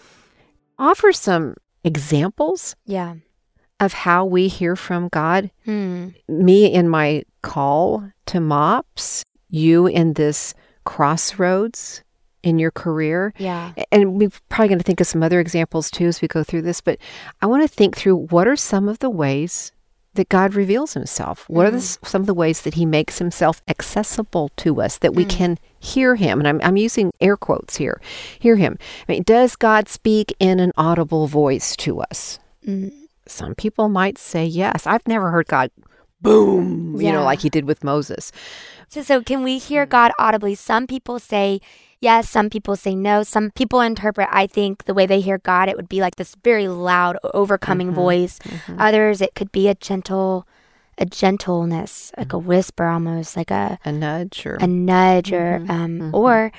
offer 0.78 1.12
some 1.12 1.54
examples 1.84 2.74
yeah. 2.84 3.14
of 3.80 3.92
how 3.92 4.24
we 4.24 4.48
hear 4.48 4.76
from 4.76 5.08
God 5.08 5.50
Hmm. 5.64 6.08
me 6.28 6.66
in 6.72 6.88
my 6.88 7.22
call 7.42 8.10
to 8.26 8.40
MOPS, 8.40 9.22
you 9.48 9.86
in 9.86 10.14
this 10.14 10.52
crossroads 10.84 12.02
in 12.46 12.58
your 12.58 12.70
career. 12.70 13.34
Yeah. 13.38 13.72
And 13.90 14.14
we're 14.18 14.30
probably 14.48 14.68
going 14.68 14.78
to 14.78 14.84
think 14.84 15.00
of 15.00 15.06
some 15.06 15.22
other 15.22 15.40
examples 15.40 15.90
too 15.90 16.06
as 16.06 16.22
we 16.22 16.28
go 16.28 16.44
through 16.44 16.62
this, 16.62 16.80
but 16.80 16.98
I 17.42 17.46
want 17.46 17.62
to 17.62 17.68
think 17.68 17.96
through 17.96 18.16
what 18.16 18.46
are 18.46 18.56
some 18.56 18.88
of 18.88 19.00
the 19.00 19.10
ways 19.10 19.72
that 20.14 20.28
God 20.30 20.54
reveals 20.54 20.94
himself? 20.94 21.44
What 21.46 21.66
are 21.66 21.70
the, 21.70 21.76
Mm. 21.76 21.98
some 22.08 22.22
of 22.22 22.26
the 22.26 22.32
ways 22.32 22.62
that 22.62 22.72
he 22.74 22.86
makes 22.86 23.18
himself 23.18 23.60
accessible 23.68 24.50
to 24.56 24.80
us 24.80 24.96
that 24.98 25.14
we 25.14 25.26
Mm. 25.26 25.28
can 25.30 25.58
hear 25.78 26.14
him? 26.16 26.38
And 26.38 26.48
I'm, 26.48 26.60
I'm 26.62 26.78
using 26.78 27.10
air 27.20 27.36
quotes 27.36 27.76
here. 27.76 28.00
Hear 28.38 28.56
him. 28.56 28.78
I 29.06 29.12
mean, 29.12 29.22
does 29.24 29.56
God 29.56 29.90
speak 29.90 30.34
in 30.40 30.58
an 30.58 30.72
audible 30.78 31.26
voice 31.26 31.76
to 31.76 32.00
us? 32.00 32.38
Mm. 32.66 32.92
Some 33.26 33.54
people 33.56 33.90
might 33.90 34.16
say 34.16 34.46
yes. 34.46 34.86
I've 34.86 35.06
never 35.06 35.30
heard 35.32 35.48
God 35.48 35.70
boom, 36.22 36.96
you 36.98 37.12
know, 37.12 37.22
like 37.24 37.40
he 37.40 37.50
did 37.50 37.66
with 37.66 37.84
Moses. 37.84 38.32
So, 38.88 39.02
so 39.02 39.20
can 39.22 39.42
we 39.44 39.58
hear 39.58 39.84
God 39.84 40.12
audibly? 40.18 40.54
Some 40.54 40.86
people 40.86 41.18
say 41.18 41.60
yes, 42.00 42.28
some 42.28 42.50
people 42.50 42.76
say 42.76 42.94
no. 42.94 43.22
Some 43.22 43.50
people 43.52 43.80
interpret, 43.80 44.28
I 44.30 44.46
think, 44.46 44.84
the 44.84 44.94
way 44.94 45.06
they 45.06 45.20
hear 45.20 45.38
God, 45.38 45.68
it 45.68 45.76
would 45.76 45.88
be 45.88 46.00
like 46.00 46.16
this 46.16 46.34
very 46.42 46.68
loud, 46.68 47.18
overcoming 47.34 47.88
mm-hmm. 47.88 47.96
voice. 47.96 48.38
Mm-hmm. 48.40 48.80
Others, 48.80 49.20
it 49.20 49.34
could 49.34 49.52
be 49.52 49.68
a 49.68 49.74
gentle, 49.74 50.46
a 50.98 51.06
gentleness, 51.06 52.12
like 52.16 52.32
a 52.32 52.36
mm-hmm. 52.36 52.46
whisper 52.46 52.86
almost, 52.86 53.36
like 53.36 53.50
a, 53.50 53.78
A 53.84 53.92
nudge 53.92 54.46
or 54.46 54.56
a 54.56 54.66
nudge, 54.66 55.32
or, 55.32 55.64
um, 55.68 56.14
or 56.14 56.52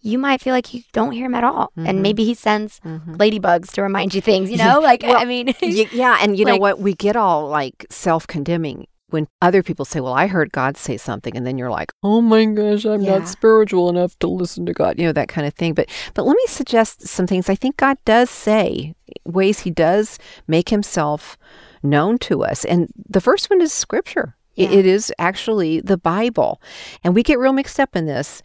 you 0.00 0.18
might 0.18 0.40
feel 0.40 0.52
like 0.52 0.74
you 0.74 0.82
don't 0.92 1.12
hear 1.12 1.26
him 1.26 1.34
at 1.34 1.44
all. 1.44 1.72
And 1.76 2.02
maybe 2.02 2.24
he 2.24 2.34
sends 2.34 2.78
ladybugs 2.80 3.72
to 3.72 3.82
remind 3.82 4.14
you 4.14 4.20
things, 4.20 4.50
you 4.50 4.56
know? 4.64 4.80
Like, 4.80 5.02
I 5.02 5.24
mean, 5.24 5.54
yeah, 5.62 6.18
and 6.20 6.38
you 6.38 6.44
know 6.44 6.56
what? 6.56 6.78
We 6.78 6.94
get 6.94 7.16
all 7.16 7.48
like 7.48 7.86
self 7.90 8.26
condemning 8.26 8.86
when 9.14 9.26
other 9.40 9.62
people 9.62 9.86
say, 9.86 10.00
Well, 10.00 10.12
I 10.12 10.26
heard 10.26 10.52
God 10.52 10.76
say 10.76 10.98
something, 10.98 11.34
and 11.36 11.46
then 11.46 11.56
you're 11.56 11.70
like, 11.70 11.90
Oh 12.02 12.20
my 12.20 12.44
gosh, 12.44 12.84
I'm 12.84 13.00
Yeah. 13.00 13.18
not 13.18 13.28
spiritual 13.28 13.88
enough 13.88 14.18
to 14.18 14.26
listen 14.26 14.66
to 14.66 14.74
God, 14.74 14.98
you 14.98 15.06
know, 15.06 15.12
that 15.12 15.28
kind 15.28 15.46
of 15.46 15.54
thing. 15.54 15.72
But 15.72 15.88
but 16.12 16.26
let 16.26 16.36
me 16.36 16.44
suggest 16.48 17.06
some 17.08 17.26
things 17.26 17.48
I 17.48 17.54
think 17.54 17.78
God 17.78 17.96
does 18.04 18.28
say, 18.28 18.94
ways 19.24 19.60
he 19.60 19.70
does 19.70 20.18
make 20.46 20.68
himself 20.68 21.38
known 21.82 22.18
to 22.18 22.42
us. 22.44 22.64
And 22.66 22.88
the 23.08 23.20
first 23.20 23.48
one 23.48 23.60
is 23.62 23.72
scripture. 23.72 24.36
Yeah. 24.54 24.70
It 24.70 24.86
is 24.86 25.12
actually 25.18 25.80
the 25.80 25.96
Bible. 25.96 26.60
And 27.02 27.14
we 27.14 27.22
get 27.22 27.38
real 27.38 27.52
mixed 27.52 27.80
up 27.80 27.96
in 27.96 28.06
this. 28.06 28.42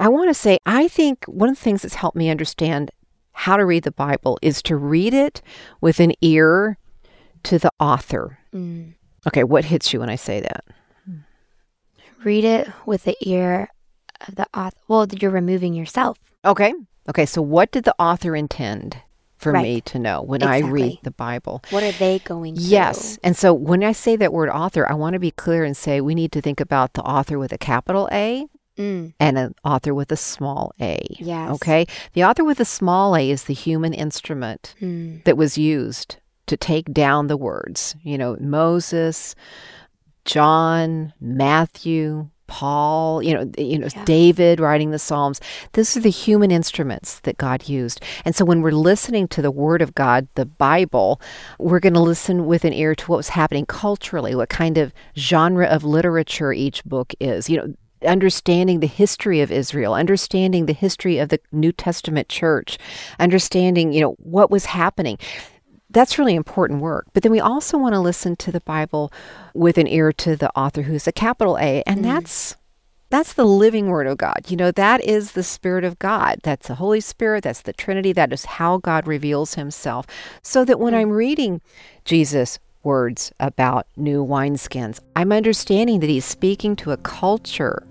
I 0.00 0.08
want 0.08 0.28
to 0.30 0.34
say, 0.34 0.58
I 0.66 0.88
think 0.88 1.24
one 1.26 1.48
of 1.50 1.56
the 1.56 1.60
things 1.62 1.82
that's 1.82 1.94
helped 1.94 2.16
me 2.16 2.30
understand 2.30 2.90
how 3.32 3.56
to 3.56 3.64
read 3.64 3.84
the 3.84 3.90
Bible 3.92 4.38
is 4.42 4.62
to 4.62 4.76
read 4.76 5.12
it 5.14 5.42
with 5.80 6.00
an 6.00 6.12
ear 6.20 6.78
to 7.44 7.58
the 7.58 7.70
author. 7.78 8.38
Mm. 8.54 8.94
Okay, 9.26 9.44
what 9.44 9.64
hits 9.64 9.92
you 9.92 10.00
when 10.00 10.10
I 10.10 10.16
say 10.16 10.40
that? 10.40 10.64
read 12.24 12.44
it 12.44 12.68
with 12.86 13.04
the 13.04 13.16
ear 13.20 13.68
of 14.26 14.34
the 14.36 14.46
author. 14.54 14.76
Well, 14.88 15.06
you're 15.20 15.30
removing 15.30 15.74
yourself. 15.74 16.18
Okay. 16.44 16.72
Okay, 17.08 17.26
so 17.26 17.42
what 17.42 17.70
did 17.70 17.84
the 17.84 17.94
author 17.98 18.34
intend 18.34 18.96
for 19.36 19.52
Right. 19.52 19.62
me 19.62 19.80
to 19.82 19.98
know 19.98 20.22
when 20.22 20.42
I 20.42 20.60
read 20.60 21.00
the 21.02 21.10
Bible? 21.10 21.62
What 21.68 21.82
are 21.82 21.92
they 21.92 22.20
going 22.20 22.54
through? 22.56 22.64
Yes. 22.64 23.18
And 23.22 23.36
so 23.36 23.52
when 23.52 23.84
I 23.84 23.92
say 23.92 24.16
that 24.16 24.32
word 24.32 24.48
author, 24.48 24.90
I 24.90 24.94
want 24.94 25.12
to 25.12 25.18
be 25.18 25.30
clear 25.32 25.64
and 25.64 25.76
say 25.76 26.00
we 26.00 26.14
need 26.14 26.32
to 26.32 26.40
think 26.40 26.60
about 26.60 26.94
the 26.94 27.02
author 27.02 27.38
with 27.38 27.52
a 27.52 27.58
capital 27.58 28.08
A 28.10 28.46
Mm. 28.78 29.12
and 29.20 29.38
an 29.38 29.54
author 29.62 29.94
with 29.94 30.10
a 30.10 30.16
small 30.16 30.72
a. 30.80 30.98
Yes. 31.20 31.50
Okay. 31.56 31.86
The 32.14 32.24
author 32.24 32.42
with 32.42 32.58
a 32.58 32.64
small 32.64 33.14
a 33.14 33.30
is 33.30 33.44
the 33.44 33.54
human 33.54 33.92
instrument 33.92 34.74
Mm. 34.80 35.22
that 35.24 35.36
was 35.36 35.58
used 35.58 36.16
to 36.46 36.56
take 36.56 36.92
down 36.92 37.26
the 37.26 37.36
words. 37.36 37.94
You 38.02 38.18
know, 38.18 38.36
Moses, 38.40 39.34
John, 40.24 41.12
Matthew, 41.20 42.28
Paul, 42.46 43.22
you 43.22 43.34
know, 43.34 43.50
you 43.56 43.78
know, 43.78 43.88
Yeah. 43.94 44.04
David 44.04 44.60
writing 44.60 44.90
the 44.90 44.98
Psalms. 44.98 45.40
These 45.72 45.96
are 45.96 46.00
the 46.00 46.10
human 46.10 46.50
instruments 46.50 47.20
that 47.20 47.38
God 47.38 47.68
used. 47.68 48.02
And 48.24 48.34
so 48.36 48.44
when 48.44 48.60
we're 48.60 48.72
listening 48.72 49.28
to 49.28 49.42
the 49.42 49.50
word 49.50 49.80
of 49.80 49.94
God, 49.94 50.28
the 50.34 50.44
Bible, 50.44 51.20
we're 51.58 51.80
going 51.80 51.94
to 51.94 52.00
listen 52.00 52.46
with 52.46 52.64
an 52.64 52.72
ear 52.72 52.94
to 52.94 53.06
what 53.06 53.16
was 53.16 53.30
happening 53.30 53.64
culturally, 53.66 54.34
what 54.34 54.50
kind 54.50 54.76
of 54.76 54.92
genre 55.16 55.66
of 55.66 55.84
literature 55.84 56.52
each 56.52 56.84
book 56.84 57.14
is. 57.18 57.48
You 57.48 57.56
know, 57.56 57.74
understanding 58.06 58.80
the 58.80 58.86
history 58.86 59.40
of 59.40 59.50
Israel, 59.50 59.94
understanding 59.94 60.66
the 60.66 60.74
history 60.74 61.18
of 61.18 61.30
the 61.30 61.40
New 61.52 61.72
Testament 61.72 62.28
church, 62.28 62.78
understanding, 63.18 63.92
you 63.92 64.02
know, 64.02 64.16
what 64.18 64.50
was 64.50 64.66
happening. 64.66 65.18
That's 65.94 66.18
really 66.18 66.34
important 66.34 66.80
work. 66.80 67.06
But 67.14 67.22
then 67.22 67.32
we 67.32 67.40
also 67.40 67.78
want 67.78 67.94
to 67.94 68.00
listen 68.00 68.36
to 68.36 68.52
the 68.52 68.60
Bible 68.60 69.12
with 69.54 69.78
an 69.78 69.86
ear 69.86 70.12
to 70.12 70.36
the 70.36 70.50
author 70.58 70.82
who's 70.82 71.06
a 71.06 71.12
capital 71.12 71.56
A, 71.56 71.82
and 71.86 72.00
mm. 72.00 72.02
that's 72.02 72.56
that's 73.10 73.34
the 73.34 73.44
living 73.44 73.86
word 73.86 74.08
of 74.08 74.18
God. 74.18 74.42
You 74.48 74.56
know, 74.56 74.72
that 74.72 75.04
is 75.04 75.32
the 75.32 75.44
spirit 75.44 75.84
of 75.84 75.98
God. 76.00 76.40
That's 76.42 76.66
the 76.66 76.74
Holy 76.74 77.00
Spirit, 77.00 77.44
that's 77.44 77.62
the 77.62 77.72
Trinity, 77.72 78.12
that 78.12 78.32
is 78.32 78.44
how 78.44 78.78
God 78.78 79.06
reveals 79.06 79.54
himself. 79.54 80.04
So 80.42 80.64
that 80.64 80.80
when 80.80 80.94
mm. 80.94 80.98
I'm 80.98 81.10
reading 81.10 81.60
Jesus 82.04 82.58
words 82.82 83.32
about 83.38 83.86
new 83.96 84.24
wineskins, 84.24 84.98
I'm 85.14 85.30
understanding 85.30 86.00
that 86.00 86.10
he's 86.10 86.24
speaking 86.24 86.74
to 86.76 86.90
a 86.90 86.96
culture 86.96 87.86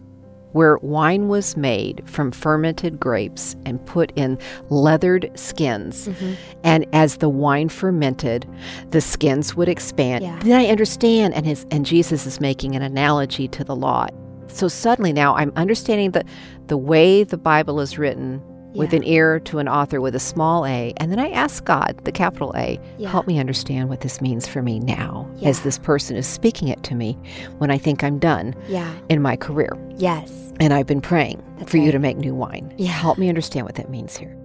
where 0.53 0.77
wine 0.77 1.27
was 1.27 1.57
made 1.57 2.01
from 2.05 2.31
fermented 2.31 2.99
grapes 2.99 3.55
and 3.65 3.85
put 3.85 4.11
in 4.15 4.37
leathered 4.69 5.29
skins. 5.35 6.07
Mm-hmm. 6.07 6.33
And 6.63 6.85
as 6.93 7.17
the 7.17 7.29
wine 7.29 7.69
fermented, 7.69 8.47
the 8.91 9.01
skins 9.01 9.55
would 9.55 9.67
expand. 9.67 10.23
Yeah. 10.23 10.39
Then 10.39 10.59
I 10.59 10.67
understand, 10.67 11.33
and 11.33 11.45
his 11.45 11.65
and 11.69 11.85
Jesus 11.85 12.25
is 12.25 12.39
making 12.39 12.75
an 12.75 12.81
analogy 12.81 13.47
to 13.49 13.63
the 13.63 13.75
law. 13.75 14.07
So 14.47 14.67
suddenly 14.67 15.13
now 15.13 15.35
I'm 15.35 15.51
understanding 15.55 16.11
the 16.11 16.23
the 16.67 16.77
way 16.77 17.23
the 17.23 17.37
Bible 17.37 17.79
is 17.79 17.97
written 17.97 18.41
with 18.73 18.93
an 18.93 19.03
ear 19.03 19.39
to 19.41 19.59
an 19.59 19.67
author 19.67 20.01
with 20.01 20.15
a 20.15 20.19
small 20.19 20.65
a, 20.65 20.93
and 20.97 21.11
then 21.11 21.19
I 21.19 21.29
ask 21.29 21.63
God, 21.63 21.99
the 22.03 22.11
capital 22.11 22.53
A, 22.57 22.79
Yeah. 22.97 23.09
help 23.09 23.27
me 23.27 23.39
understand 23.39 23.89
what 23.89 24.01
this 24.01 24.19
means 24.21 24.47
for 24.47 24.61
me 24.61 24.79
now, 24.79 25.27
Yeah. 25.37 25.49
as 25.49 25.61
this 25.61 25.77
person 25.77 26.15
is 26.15 26.25
speaking 26.27 26.67
it 26.67 26.81
to 26.83 26.95
me 26.95 27.17
when 27.59 27.69
I 27.71 27.77
think 27.77 28.03
I'm 28.03 28.19
done 28.19 28.55
Yeah. 28.67 28.89
in 29.09 29.21
my 29.21 29.35
career. 29.35 29.77
Yes. 29.97 30.31
And 30.59 30.73
I've 30.73 30.87
been 30.87 31.01
praying 31.01 31.41
That's 31.57 31.71
for 31.71 31.77
you 31.77 31.91
to 31.91 31.99
make 31.99 32.17
new 32.17 32.33
wine. 32.35 32.73
Yeah. 32.77 32.91
Help 32.91 33.17
me 33.17 33.29
understand 33.29 33.65
what 33.65 33.75
that 33.75 33.89
means 33.89 34.15
here. 34.17 34.35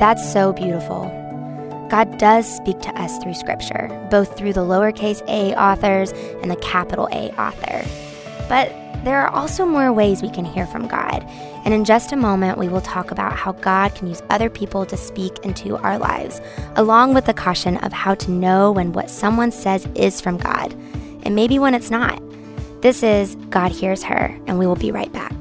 That's 0.00 0.32
so 0.32 0.52
beautiful. 0.52 1.10
God 1.90 2.18
does 2.18 2.52
speak 2.52 2.80
to 2.80 2.90
us 3.00 3.16
through 3.22 3.34
Scripture, 3.34 3.88
both 4.10 4.36
through 4.36 4.52
the 4.52 4.60
lowercase 4.64 5.22
a 5.28 5.54
authors 5.54 6.12
and 6.42 6.50
the 6.50 6.56
capital 6.56 7.08
A 7.12 7.30
author. 7.40 7.84
But 8.48 8.72
there 9.02 9.20
are 9.20 9.28
also 9.28 9.66
more 9.66 9.92
ways 9.92 10.22
we 10.22 10.30
can 10.30 10.44
hear 10.44 10.66
from 10.66 10.86
God. 10.86 11.24
And 11.64 11.74
in 11.74 11.84
just 11.84 12.12
a 12.12 12.16
moment, 12.16 12.58
we 12.58 12.68
will 12.68 12.80
talk 12.80 13.10
about 13.10 13.34
how 13.34 13.52
God 13.52 13.94
can 13.94 14.06
use 14.06 14.22
other 14.30 14.48
people 14.48 14.86
to 14.86 14.96
speak 14.96 15.38
into 15.40 15.76
our 15.78 15.98
lives, 15.98 16.40
along 16.76 17.14
with 17.14 17.26
the 17.26 17.34
caution 17.34 17.78
of 17.78 17.92
how 17.92 18.14
to 18.14 18.30
know 18.30 18.72
when 18.72 18.92
what 18.92 19.10
someone 19.10 19.50
says 19.50 19.86
is 19.94 20.20
from 20.20 20.36
God, 20.36 20.72
and 21.22 21.34
maybe 21.34 21.58
when 21.58 21.74
it's 21.74 21.90
not. 21.90 22.22
This 22.82 23.02
is 23.02 23.36
God 23.50 23.72
Hears 23.72 24.02
Her, 24.02 24.38
and 24.46 24.58
we 24.58 24.66
will 24.66 24.76
be 24.76 24.92
right 24.92 25.12
back. 25.12 25.32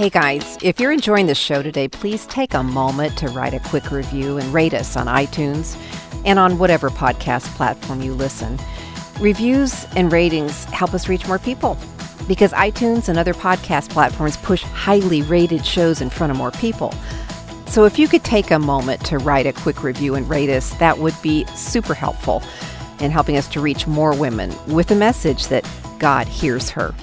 Hey 0.00 0.08
guys, 0.08 0.56
if 0.62 0.80
you're 0.80 0.92
enjoying 0.92 1.26
the 1.26 1.34
show 1.34 1.62
today, 1.62 1.86
please 1.86 2.24
take 2.28 2.54
a 2.54 2.62
moment 2.62 3.18
to 3.18 3.28
write 3.28 3.52
a 3.52 3.60
quick 3.60 3.90
review 3.90 4.38
and 4.38 4.50
rate 4.54 4.72
us 4.72 4.96
on 4.96 5.06
iTunes 5.06 5.76
and 6.24 6.38
on 6.38 6.58
whatever 6.58 6.90
podcast 6.90 7.44
platform 7.56 8.02
you 8.02 8.14
listen. 8.14 8.58
Reviews 9.20 9.86
and 9.96 10.10
ratings 10.10 10.64
help 10.64 10.94
us 10.94 11.08
reach 11.08 11.26
more 11.26 11.38
people 11.38 11.76
because 12.26 12.52
iTunes 12.52 13.08
and 13.08 13.18
other 13.18 13.34
podcast 13.34 13.90
platforms 13.90 14.36
push 14.38 14.62
highly 14.62 15.22
rated 15.22 15.64
shows 15.64 16.00
in 16.00 16.10
front 16.10 16.30
of 16.30 16.36
more 16.36 16.50
people. 16.52 16.94
So 17.66 17.84
if 17.84 17.98
you 17.98 18.08
could 18.08 18.24
take 18.24 18.50
a 18.50 18.58
moment 18.58 19.04
to 19.06 19.18
write 19.18 19.46
a 19.46 19.52
quick 19.52 19.82
review 19.82 20.14
and 20.14 20.28
rate 20.28 20.50
us, 20.50 20.74
that 20.74 20.98
would 20.98 21.14
be 21.22 21.44
super 21.54 21.94
helpful 21.94 22.42
in 23.00 23.10
helping 23.10 23.36
us 23.36 23.48
to 23.48 23.60
reach 23.60 23.86
more 23.86 24.14
women 24.14 24.52
with 24.66 24.88
the 24.88 24.96
message 24.96 25.48
that 25.48 25.68
God 25.98 26.26
hears 26.26 26.70
her. 26.70 26.94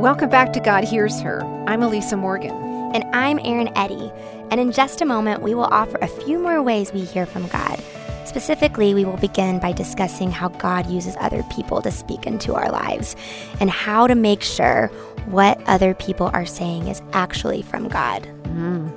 Welcome 0.00 0.28
back 0.28 0.52
to 0.52 0.60
God 0.60 0.84
Hears 0.84 1.20
Her. 1.20 1.42
I'm 1.66 1.82
Elisa 1.82 2.16
Morgan. 2.16 2.63
And 2.94 3.04
I'm 3.12 3.40
Erin 3.40 3.76
Eddy. 3.76 4.12
And 4.52 4.60
in 4.60 4.70
just 4.70 5.00
a 5.00 5.04
moment, 5.04 5.42
we 5.42 5.52
will 5.52 5.64
offer 5.64 5.98
a 6.00 6.06
few 6.06 6.38
more 6.38 6.62
ways 6.62 6.92
we 6.92 7.00
hear 7.00 7.26
from 7.26 7.48
God. 7.48 7.82
Specifically, 8.24 8.94
we 8.94 9.04
will 9.04 9.16
begin 9.16 9.58
by 9.58 9.72
discussing 9.72 10.30
how 10.30 10.48
God 10.48 10.88
uses 10.88 11.16
other 11.18 11.42
people 11.54 11.82
to 11.82 11.90
speak 11.90 12.24
into 12.24 12.54
our 12.54 12.70
lives 12.70 13.16
and 13.58 13.68
how 13.68 14.06
to 14.06 14.14
make 14.14 14.42
sure 14.42 14.92
what 15.26 15.60
other 15.66 15.92
people 15.94 16.30
are 16.32 16.46
saying 16.46 16.86
is 16.86 17.02
actually 17.12 17.62
from 17.62 17.88
God. 17.88 18.22
Mm-hmm. 18.22 18.88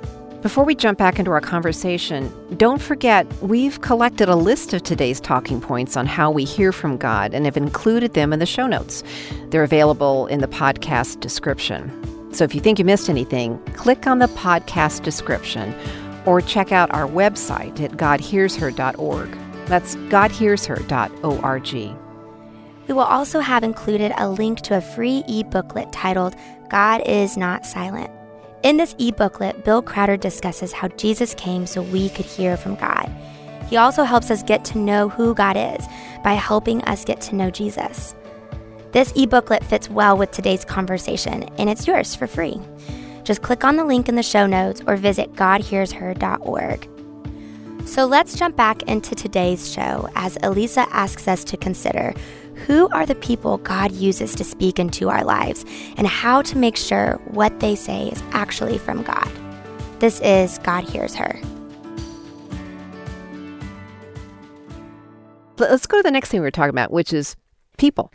Before 0.42 0.64
we 0.64 0.76
jump 0.76 0.98
back 0.98 1.18
into 1.18 1.32
our 1.32 1.40
conversation, 1.40 2.32
don't 2.56 2.80
forget 2.80 3.26
we've 3.42 3.80
collected 3.80 4.28
a 4.28 4.36
list 4.36 4.72
of 4.74 4.84
today's 4.84 5.20
talking 5.20 5.60
points 5.60 5.96
on 5.96 6.06
how 6.06 6.30
we 6.30 6.44
hear 6.44 6.70
from 6.70 6.96
God 6.96 7.34
and 7.34 7.44
have 7.44 7.56
included 7.56 8.14
them 8.14 8.32
in 8.32 8.38
the 8.38 8.46
show 8.46 8.68
notes. 8.68 9.02
They're 9.48 9.64
available 9.64 10.28
in 10.28 10.40
the 10.40 10.46
podcast 10.46 11.18
description. 11.18 12.17
So 12.38 12.44
if 12.44 12.54
you 12.54 12.60
think 12.60 12.78
you 12.78 12.84
missed 12.84 13.10
anything, 13.10 13.58
click 13.74 14.06
on 14.06 14.20
the 14.20 14.28
podcast 14.28 15.02
description 15.02 15.74
or 16.24 16.40
check 16.40 16.70
out 16.70 16.94
our 16.94 17.08
website 17.08 17.80
at 17.80 17.96
godhearsher.org. 17.96 19.36
That's 19.66 19.96
godhearsher.org. 19.96 21.96
We 22.86 22.94
will 22.94 23.00
also 23.00 23.40
have 23.40 23.64
included 23.64 24.12
a 24.16 24.30
link 24.30 24.60
to 24.60 24.76
a 24.76 24.80
free 24.80 25.24
e 25.26 25.42
booklet 25.42 25.90
titled 25.90 26.36
God 26.70 27.02
is 27.04 27.36
Not 27.36 27.66
Silent. 27.66 28.12
In 28.62 28.76
this 28.76 28.94
e 28.98 29.10
booklet, 29.10 29.64
Bill 29.64 29.82
Crowder 29.82 30.16
discusses 30.16 30.72
how 30.72 30.86
Jesus 30.86 31.34
came 31.34 31.66
so 31.66 31.82
we 31.82 32.08
could 32.08 32.26
hear 32.26 32.56
from 32.56 32.76
God. 32.76 33.10
He 33.68 33.76
also 33.76 34.04
helps 34.04 34.30
us 34.30 34.44
get 34.44 34.64
to 34.66 34.78
know 34.78 35.08
who 35.08 35.34
God 35.34 35.56
is 35.56 35.84
by 36.22 36.34
helping 36.34 36.84
us 36.84 37.04
get 37.04 37.20
to 37.22 37.34
know 37.34 37.50
Jesus. 37.50 38.14
This 38.92 39.12
e 39.14 39.26
booklet 39.26 39.64
fits 39.64 39.90
well 39.90 40.16
with 40.16 40.30
today's 40.30 40.64
conversation, 40.64 41.42
and 41.58 41.68
it's 41.68 41.86
yours 41.86 42.14
for 42.14 42.26
free. 42.26 42.58
Just 43.22 43.42
click 43.42 43.62
on 43.62 43.76
the 43.76 43.84
link 43.84 44.08
in 44.08 44.14
the 44.14 44.22
show 44.22 44.46
notes 44.46 44.80
or 44.86 44.96
visit 44.96 45.34
godhearsher.org. 45.34 46.88
So 47.86 48.06
let's 48.06 48.36
jump 48.36 48.56
back 48.56 48.82
into 48.84 49.14
today's 49.14 49.70
show 49.70 50.08
as 50.14 50.38
Elisa 50.42 50.86
asks 50.90 51.28
us 51.28 51.44
to 51.44 51.56
consider 51.56 52.14
who 52.66 52.88
are 52.88 53.06
the 53.06 53.14
people 53.14 53.58
God 53.58 53.92
uses 53.92 54.34
to 54.34 54.44
speak 54.44 54.78
into 54.78 55.10
our 55.10 55.24
lives 55.24 55.64
and 55.96 56.06
how 56.06 56.42
to 56.42 56.58
make 56.58 56.76
sure 56.76 57.20
what 57.26 57.60
they 57.60 57.74
say 57.74 58.08
is 58.08 58.22
actually 58.32 58.78
from 58.78 59.02
God. 59.02 59.30
This 60.00 60.20
is 60.20 60.58
God 60.58 60.84
Hears 60.84 61.14
Her. 61.14 61.38
Let's 65.58 65.86
go 65.86 65.98
to 65.98 66.02
the 66.02 66.10
next 66.10 66.30
thing 66.30 66.40
we 66.40 66.46
were 66.46 66.50
talking 66.50 66.70
about, 66.70 66.92
which 66.92 67.12
is 67.12 67.36
people. 67.76 68.12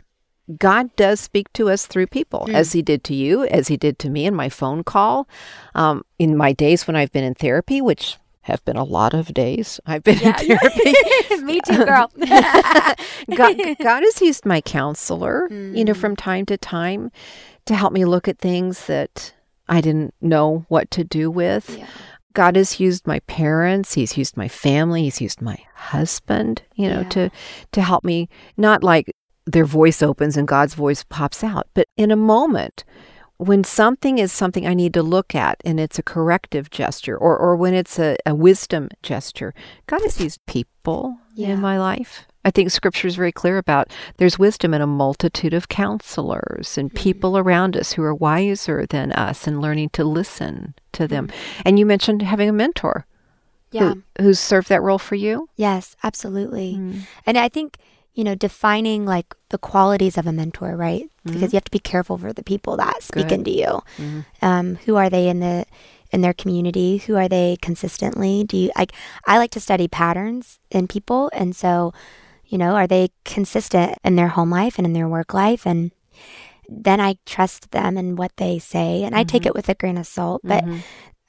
God 0.58 0.94
does 0.96 1.20
speak 1.20 1.52
to 1.54 1.70
us 1.70 1.86
through 1.86 2.08
people, 2.08 2.46
as 2.52 2.72
He 2.72 2.82
did 2.82 3.02
to 3.04 3.14
you, 3.14 3.44
as 3.44 3.68
He 3.68 3.76
did 3.76 3.98
to 4.00 4.10
me 4.10 4.26
in 4.26 4.34
my 4.34 4.48
phone 4.48 4.84
call, 4.84 5.26
um, 5.74 6.04
in 6.18 6.36
my 6.36 6.52
days 6.52 6.86
when 6.86 6.96
I've 6.96 7.12
been 7.12 7.24
in 7.24 7.34
therapy, 7.34 7.80
which 7.80 8.18
have 8.42 8.62
been 8.66 8.76
a 8.76 8.84
lot 8.84 9.14
of 9.14 9.32
days 9.32 9.80
I've 9.86 10.04
been 10.04 10.20
in 10.20 10.32
therapy. 10.34 10.92
Me 11.42 11.60
too, 11.66 11.84
girl. 11.84 12.10
God, 13.34 13.56
God 13.80 14.02
has 14.02 14.20
used 14.20 14.44
my 14.44 14.60
counselor, 14.60 15.48
you 15.50 15.84
know, 15.84 15.94
from 15.94 16.14
time 16.14 16.44
to 16.46 16.58
time 16.58 17.10
to 17.64 17.74
help 17.74 17.94
me 17.94 18.04
look 18.04 18.28
at 18.28 18.38
things 18.38 18.86
that 18.86 19.32
I 19.66 19.80
didn't 19.80 20.14
know 20.20 20.66
what 20.68 20.90
to 20.90 21.04
do 21.04 21.30
with. 21.30 21.78
God 22.34 22.56
has 22.56 22.80
used 22.80 23.06
my 23.06 23.20
parents, 23.20 23.94
he's 23.94 24.18
used 24.18 24.36
my 24.36 24.48
family, 24.48 25.04
he's 25.04 25.22
used 25.22 25.40
my 25.40 25.56
husband, 25.74 26.62
you 26.74 26.90
know, 26.90 27.04
to 27.10 27.30
to 27.72 27.80
help 27.80 28.04
me 28.04 28.28
not 28.58 28.82
like 28.82 29.10
their 29.46 29.64
voice 29.64 30.02
opens 30.02 30.36
and 30.36 30.48
God's 30.48 30.74
voice 30.74 31.04
pops 31.04 31.44
out, 31.44 31.68
but 31.74 31.88
in 31.96 32.10
a 32.10 32.16
moment 32.16 32.84
when 33.36 33.64
something 33.64 34.18
is 34.18 34.32
something 34.32 34.66
I 34.66 34.74
need 34.74 34.94
to 34.94 35.02
look 35.02 35.34
at 35.34 35.60
and 35.64 35.80
it's 35.80 35.98
a 35.98 36.02
corrective 36.02 36.70
gesture 36.70 37.16
or, 37.16 37.36
or 37.36 37.56
when 37.56 37.74
it's 37.74 37.98
a, 37.98 38.16
a 38.24 38.34
wisdom 38.34 38.88
gesture, 39.02 39.54
God 39.86 40.02
has 40.02 40.20
used 40.20 40.44
people 40.46 41.18
Yeah. 41.34 41.48
in 41.48 41.60
my 41.60 41.78
life. 41.78 42.26
I 42.44 42.50
think 42.50 42.70
scripture 42.70 43.08
is 43.08 43.16
very 43.16 43.32
clear 43.32 43.58
about 43.58 43.90
there's 44.18 44.38
wisdom 44.38 44.74
in 44.74 44.82
a 44.82 44.86
multitude 44.86 45.54
of 45.54 45.68
counselors 45.68 46.76
and 46.76 46.90
hmm. 46.90 46.96
people 46.96 47.38
around 47.38 47.76
us 47.76 47.92
who 47.92 48.02
are 48.02 48.14
wiser 48.14 48.86
than 48.86 49.12
us 49.12 49.46
and 49.46 49.60
learning 49.60 49.90
to 49.90 50.04
listen 50.04 50.74
to 50.92 51.08
them. 51.08 51.28
Hmm. 51.28 51.62
And 51.64 51.78
you 51.78 51.86
mentioned 51.86 52.22
having 52.22 52.48
a 52.48 52.52
mentor 52.52 53.06
yeah. 53.72 53.94
who, 53.94 54.02
who's 54.22 54.38
served 54.38 54.68
that 54.68 54.82
role 54.82 54.98
for 54.98 55.14
you. 55.14 55.48
Yes, 55.56 55.96
absolutely. 56.04 56.74
Hmm. 56.74 56.98
And 57.26 57.38
I 57.38 57.48
think, 57.48 57.78
you 58.14 58.22
know, 58.22 58.34
defining 58.34 59.04
like 59.04 59.34
the 59.48 59.58
qualities 59.58 60.16
of 60.16 60.26
a 60.26 60.32
mentor, 60.32 60.76
right? 60.76 61.10
Because 61.24 61.52
you 61.52 61.56
have 61.56 61.64
to 61.64 61.70
be 61.70 61.78
careful 61.80 62.16
for 62.16 62.32
the 62.32 62.44
people 62.44 62.76
that 62.76 63.02
speak 63.02 63.28
Good. 63.28 63.40
into 63.40 63.50
you. 63.50 63.82
Um, 64.40 64.76
who 64.84 64.96
are 64.96 65.10
they 65.10 65.28
in 65.28 65.40
the 65.40 65.66
in 66.12 66.20
their 66.20 66.32
community? 66.32 66.98
Who 66.98 67.16
are 67.16 67.28
they 67.28 67.56
consistently? 67.60 68.44
Do 68.44 68.56
you 68.56 68.70
like 68.76 68.92
I 69.26 69.38
like 69.38 69.50
to 69.52 69.60
study 69.60 69.88
patterns 69.88 70.60
in 70.70 70.86
people 70.86 71.30
and 71.32 71.56
so, 71.56 71.92
you 72.46 72.56
know, 72.56 72.76
are 72.76 72.86
they 72.86 73.08
consistent 73.24 73.98
in 74.04 74.16
their 74.16 74.28
home 74.28 74.50
life 74.50 74.78
and 74.78 74.86
in 74.86 74.92
their 74.92 75.08
work 75.08 75.34
life 75.34 75.66
and 75.66 75.90
then 76.68 77.00
I 77.00 77.16
trust 77.26 77.72
them 77.72 77.96
and 77.96 78.16
what 78.16 78.36
they 78.36 78.58
say 78.58 79.02
and 79.02 79.14
I 79.14 79.24
take 79.24 79.44
it 79.44 79.54
with 79.54 79.68
a 79.68 79.74
grain 79.74 79.98
of 79.98 80.06
salt, 80.06 80.42
but 80.44 80.64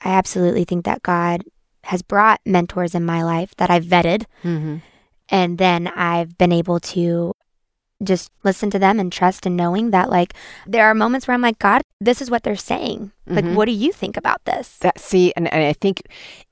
I 0.02 0.10
absolutely 0.12 0.64
think 0.64 0.84
that 0.84 1.02
God 1.02 1.42
has 1.84 2.02
brought 2.02 2.40
mentors 2.44 2.94
in 2.94 3.04
my 3.04 3.22
life 3.24 3.54
that 3.56 3.70
I've 3.70 3.84
vetted 3.84 4.24
Mm-hmm. 4.44 4.76
And 5.28 5.58
then 5.58 5.88
I've 5.88 6.36
been 6.38 6.52
able 6.52 6.80
to 6.80 7.32
just 8.02 8.30
listen 8.44 8.70
to 8.70 8.78
them 8.78 9.00
and 9.00 9.12
trust 9.12 9.46
and 9.46 9.56
knowing 9.56 9.90
that 9.90 10.10
like 10.10 10.34
there 10.66 10.86
are 10.86 10.94
moments 10.94 11.26
where 11.26 11.34
I'm 11.34 11.40
like, 11.40 11.58
God, 11.58 11.82
this 12.00 12.20
is 12.20 12.30
what 12.30 12.42
they're 12.42 12.56
saying. 12.56 13.12
Like, 13.28 13.44
mm-hmm. 13.44 13.54
what 13.54 13.64
do 13.64 13.72
you 13.72 13.90
think 13.90 14.16
about 14.16 14.44
this? 14.44 14.76
That 14.78 15.00
see, 15.00 15.32
and, 15.34 15.52
and 15.52 15.64
I 15.64 15.72
think 15.72 16.02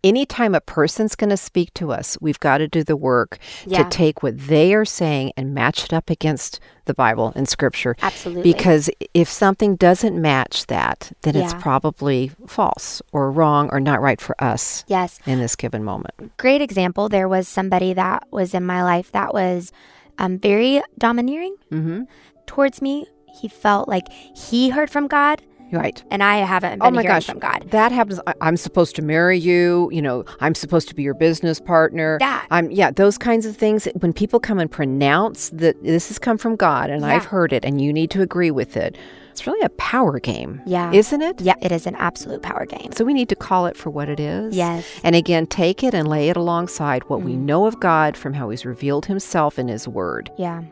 anytime 0.02 0.54
a 0.56 0.60
person's 0.60 1.14
going 1.14 1.30
to 1.30 1.36
speak 1.36 1.72
to 1.74 1.92
us, 1.92 2.18
we've 2.20 2.40
got 2.40 2.58
to 2.58 2.66
do 2.66 2.82
the 2.82 2.96
work 2.96 3.38
Yeah. 3.64 3.84
to 3.84 3.90
take 3.90 4.22
what 4.22 4.38
they 4.38 4.74
are 4.74 4.84
saying 4.84 5.32
and 5.36 5.54
match 5.54 5.84
it 5.84 5.92
up 5.92 6.10
against 6.10 6.58
the 6.86 6.94
Bible 6.94 7.32
and 7.36 7.48
Scripture. 7.48 7.94
Absolutely. 8.02 8.52
Because 8.52 8.90
if 9.12 9.28
something 9.28 9.76
doesn't 9.76 10.20
match 10.20 10.66
that, 10.66 11.12
then 11.22 11.36
it's 11.36 11.54
probably 11.54 12.32
false 12.46 13.00
or 13.12 13.30
wrong 13.30 13.68
or 13.70 13.78
not 13.80 14.00
right 14.00 14.20
for 14.20 14.34
us 14.42 14.84
yes, 14.88 15.20
in 15.26 15.38
this 15.38 15.54
given 15.54 15.84
moment. 15.84 16.36
great 16.38 16.60
example. 16.60 17.08
There 17.08 17.28
was 17.28 17.46
somebody 17.46 17.92
that 17.92 18.26
was 18.32 18.52
in 18.52 18.64
my 18.66 18.82
life 18.82 19.12
that 19.12 19.32
was 19.32 19.72
um, 20.18 20.38
very 20.38 20.82
domineering 20.98 21.56
Mm-hmm. 21.72 22.02
towards 22.46 22.80
me. 22.82 23.06
He 23.40 23.48
felt 23.48 23.88
like 23.88 24.06
he 24.36 24.68
heard 24.70 24.90
from 24.90 25.08
God, 25.08 25.42
Right. 25.72 26.00
and 26.10 26.22
I 26.22 26.36
haven't 26.36 26.78
been 26.78 26.86
Oh 26.86 26.90
my 26.92 27.02
hearing 27.02 27.16
gosh, 27.16 27.26
from 27.26 27.40
God. 27.40 27.66
that 27.70 27.90
happens. 27.90 28.20
I, 28.28 28.34
I'm 28.40 28.56
supposed 28.56 28.94
to 28.96 29.02
marry 29.02 29.36
you. 29.38 29.88
You 29.92 30.02
know, 30.02 30.24
I'm 30.40 30.54
supposed 30.54 30.88
to 30.90 30.94
be 30.94 31.02
your 31.02 31.14
business 31.14 31.58
partner. 31.58 32.18
That. 32.20 32.46
I'm 32.52 32.70
yeah, 32.70 32.92
those 32.92 33.18
kinds 33.18 33.44
of 33.44 33.56
things. 33.56 33.88
When 33.98 34.12
people 34.12 34.38
come 34.38 34.60
and 34.60 34.70
pronounce 34.70 35.50
that 35.50 35.82
this 35.82 36.06
has 36.08 36.18
come 36.20 36.38
from 36.38 36.54
God, 36.54 36.90
and 36.90 37.04
I've 37.04 37.24
heard 37.24 37.52
it, 37.52 37.64
and 37.64 37.80
you 37.80 37.92
need 37.92 38.10
to 38.12 38.22
agree 38.22 38.52
with 38.52 38.76
it, 38.76 38.96
it's 39.34 39.48
really 39.48 39.64
a 39.64 39.68
power 39.70 40.20
game. 40.20 40.62
Yeah. 40.64 40.92
isn't 40.92 41.20
it? 41.20 41.40
Yeah, 41.40 41.54
it 41.60 41.72
is 41.72 41.88
an 41.88 41.96
absolute 41.96 42.40
power 42.42 42.66
game. 42.66 42.92
So 42.92 43.04
we 43.04 43.12
need 43.12 43.28
to 43.30 43.34
call 43.34 43.66
it 43.66 43.76
for 43.76 43.90
what 43.90 44.08
it 44.08 44.20
is. 44.20 44.54
Yes. 44.56 44.86
And 45.02 45.16
again, 45.16 45.48
take 45.48 45.82
it 45.82 45.92
and 45.92 46.06
lay 46.06 46.28
it 46.28 46.36
alongside 46.36 47.02
what 47.08 47.22
we 47.22 47.32
Mm. 47.32 47.38
know 47.40 47.66
of 47.66 47.80
God 47.80 48.16
from 48.16 48.34
how 48.34 48.48
He's 48.50 48.64
revealed 48.64 49.06
Himself 49.06 49.58
in 49.58 49.66
His 49.66 49.88
Word. 49.88 50.30
Yeah. 50.38 50.62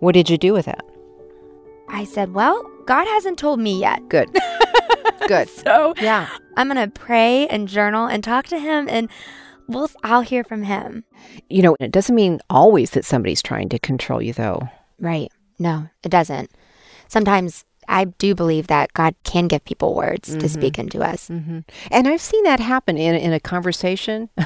What 0.00 0.12
did 0.12 0.28
you 0.28 0.36
do 0.36 0.52
with 0.52 0.66
that? 0.66 0.84
I 1.88 2.02
said, 2.04 2.34
well, 2.34 2.60
God 2.86 3.06
hasn't 3.06 3.38
told 3.38 3.60
me 3.60 3.78
yet. 3.78 4.00
Good. 4.08 4.28
Good. 5.28 5.48
So 5.48 5.94
Yeah. 6.00 6.28
I'm 6.56 6.68
going 6.68 6.90
to 6.90 7.00
pray 7.00 7.46
and 7.46 7.68
journal 7.68 8.06
and 8.06 8.24
talk 8.24 8.46
to 8.48 8.58
him 8.58 8.88
and 8.90 9.08
we'll 9.68 9.88
I'll 10.02 10.22
hear 10.22 10.42
from 10.44 10.64
him. 10.64 11.04
You 11.48 11.62
know, 11.62 11.76
it 11.78 11.92
doesn't 11.92 12.14
mean 12.14 12.40
always 12.50 12.90
that 12.90 13.04
somebody's 13.04 13.42
trying 13.42 13.68
to 13.70 13.78
control 13.78 14.20
you, 14.20 14.32
though. 14.32 14.68
Right. 14.98 15.30
No, 15.60 15.88
it 16.02 16.08
doesn't. 16.10 16.50
Sometimes 17.08 17.64
I 17.88 18.04
do 18.06 18.34
believe 18.34 18.66
that 18.68 18.92
God 18.94 19.14
can 19.24 19.48
give 19.48 19.64
people 19.64 19.94
words 19.94 20.36
to 20.36 20.48
speak 20.48 20.78
into 20.78 21.02
us. 21.02 21.28
hmm 21.28 21.60
And 21.90 22.08
I've 22.08 22.20
seen 22.20 22.42
that 22.44 22.60
happen 22.60 22.96
in 22.96 23.14
in 23.14 23.32
a 23.32 23.40
conversation. 23.40 24.28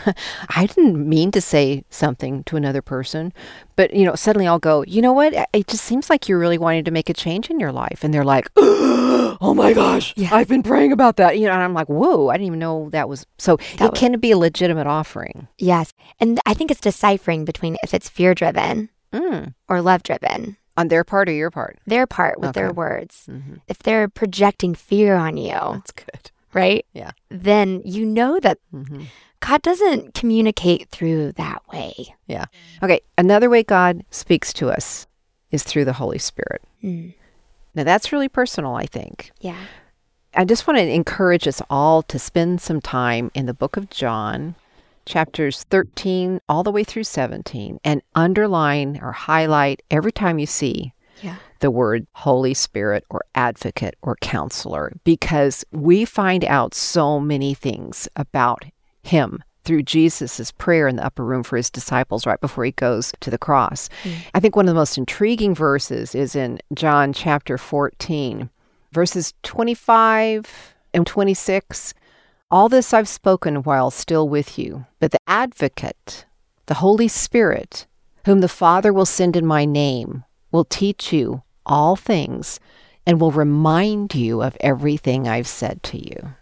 I 0.56 0.66
didn't 0.66 1.08
mean 1.08 1.30
to 1.32 1.40
say 1.40 1.84
something 1.90 2.44
to 2.44 2.56
another 2.56 2.82
person, 2.82 3.32
but 3.76 3.92
you 3.94 4.04
know, 4.04 4.14
suddenly 4.14 4.46
I'll 4.46 4.58
go, 4.58 4.82
you 4.84 5.00
know 5.02 5.12
what? 5.12 5.34
It 5.52 5.66
just 5.66 5.84
seems 5.84 6.10
like 6.10 6.28
you're 6.28 6.38
really 6.38 6.58
wanting 6.58 6.84
to 6.84 6.90
make 6.90 7.08
a 7.08 7.14
change 7.14 7.50
in 7.50 7.58
your 7.60 7.72
life, 7.72 8.04
and 8.04 8.12
they're 8.12 8.24
like, 8.24 8.48
oh 8.56 9.54
my 9.56 9.72
gosh, 9.72 10.14
I've 10.30 10.48
been 10.48 10.62
praying 10.62 10.92
about 10.92 11.16
that. 11.16 11.38
You 11.38 11.46
know, 11.46 11.52
and 11.52 11.62
I'm 11.62 11.74
like, 11.74 11.88
whoa, 11.88 12.28
I 12.28 12.34
didn't 12.34 12.46
even 12.48 12.58
know 12.58 12.88
that 12.90 13.08
was 13.08 13.26
so. 13.38 13.56
That 13.78 13.80
it 13.86 13.90
was- 13.92 14.00
can 14.00 14.18
be 14.20 14.30
a 14.32 14.38
legitimate 14.38 14.86
offering. 14.86 15.48
Yes. 15.58 15.92
And 16.20 16.40
I 16.46 16.54
think 16.54 16.70
it's 16.70 16.80
deciphering 16.80 17.44
between 17.44 17.76
if 17.82 17.94
it's 17.94 18.08
fear 18.08 18.34
driven 18.34 18.90
Mm. 19.12 19.54
or 19.68 19.80
love 19.80 20.02
driven. 20.02 20.58
On 20.78 20.88
their 20.88 21.04
part 21.04 21.28
or 21.28 21.32
your 21.32 21.50
part? 21.50 21.78
Their 21.86 22.06
part 22.06 22.40
with 22.40 22.54
their 22.54 22.68
Okay. 22.68 22.74
words. 22.74 23.24
Mhm. 23.28 23.60
If 23.68 23.78
they're 23.80 24.08
projecting 24.08 24.74
fear 24.74 25.14
on 25.16 25.36
you, 25.36 25.52
That's 25.52 25.90
good. 25.92 26.30
right? 26.54 26.86
Yeah. 26.92 27.10
Then 27.28 27.82
you 27.84 28.06
know 28.06 28.38
that 28.40 28.58
hmm 28.70 29.04
God 29.40 29.62
doesn't 29.62 30.14
communicate 30.14 30.88
through 30.90 31.32
that 31.32 31.62
way. 31.72 32.14
Yeah. 32.26 32.46
Okay. 32.82 33.00
Another 33.16 33.48
way 33.48 33.62
God 33.62 34.04
speaks 34.10 34.52
to 34.54 34.68
us 34.70 35.06
is 35.52 35.62
through 35.62 35.84
the 35.84 35.92
Holy 35.94 36.18
Spirit. 36.18 36.62
Mm. 36.82 37.14
Now 37.74 37.84
that's 37.84 38.12
really 38.12 38.28
personal, 38.28 38.74
I 38.74 38.86
think. 38.86 39.30
Yeah. 39.40 39.60
I 40.34 40.44
just 40.44 40.66
want 40.66 40.78
to 40.78 40.88
encourage 40.88 41.46
us 41.48 41.62
all 41.70 42.02
to 42.04 42.18
spend 42.18 42.60
some 42.60 42.80
time 42.80 43.30
in 43.34 43.46
the 43.46 43.54
book 43.54 43.76
of 43.76 43.90
John, 43.90 44.54
chapters 45.08 45.64
13 45.64 46.40
all 46.48 46.62
the 46.62 46.70
way 46.70 46.84
through 46.84 47.04
17, 47.04 47.80
and 47.82 48.02
underline 48.14 48.98
or 49.02 49.12
highlight 49.12 49.82
every 49.90 50.12
time 50.12 50.38
you 50.38 50.46
see 50.46 50.92
Yeah. 51.22 51.36
the 51.60 51.70
word 51.70 52.06
Holy 52.12 52.54
Spirit 52.54 53.04
or 53.10 53.22
advocate 53.34 53.96
or 54.02 54.16
counselor, 54.20 54.92
because 55.04 55.64
we 55.72 56.04
find 56.04 56.44
out 56.44 56.74
so 56.74 57.18
many 57.18 57.54
things 57.54 58.08
about 58.14 58.64
Him 59.02 59.42
through 59.64 59.82
Jesus' 59.82 60.50
prayer 60.52 60.88
in 60.88 60.96
the 60.96 61.04
upper 61.04 61.24
room 61.24 61.42
for 61.42 61.56
his 61.58 61.68
disciples 61.68 62.26
right 62.26 62.40
before 62.40 62.64
he 62.64 62.70
goes 62.72 63.12
to 63.20 63.30
the 63.30 63.36
cross. 63.36 63.90
Mm. 64.02 64.14
I 64.34 64.40
think 64.40 64.56
one 64.56 64.66
of 64.66 64.74
the 64.74 64.80
most 64.80 64.96
intriguing 64.96 65.54
verses 65.54 66.14
is 66.14 66.34
in 66.34 66.58
John 66.74 67.12
chapter 67.12 67.58
14, 67.58 68.48
verses 68.92 69.34
25 69.42 70.74
and 70.94 71.06
26. 71.06 71.92
All 72.50 72.70
this 72.70 72.94
I've 72.94 73.08
spoken 73.08 73.56
while 73.56 73.90
still 73.90 74.26
with 74.26 74.58
you, 74.58 74.86
but 75.00 75.10
the 75.10 75.20
advocate, 75.26 76.24
the 76.64 76.74
Holy 76.74 77.06
Spirit, 77.06 77.86
whom 78.24 78.40
the 78.40 78.48
Father 78.48 78.90
will 78.90 79.04
send 79.04 79.36
in 79.36 79.44
my 79.44 79.66
name, 79.66 80.24
will 80.50 80.64
teach 80.64 81.12
you 81.12 81.42
all 81.66 81.94
things 81.94 82.58
and 83.06 83.20
will 83.20 83.32
remind 83.32 84.14
you 84.14 84.42
of 84.42 84.56
everything 84.60 85.28
I've 85.28 85.46
said 85.46 85.82
to 85.84 85.98
you. 85.98 86.34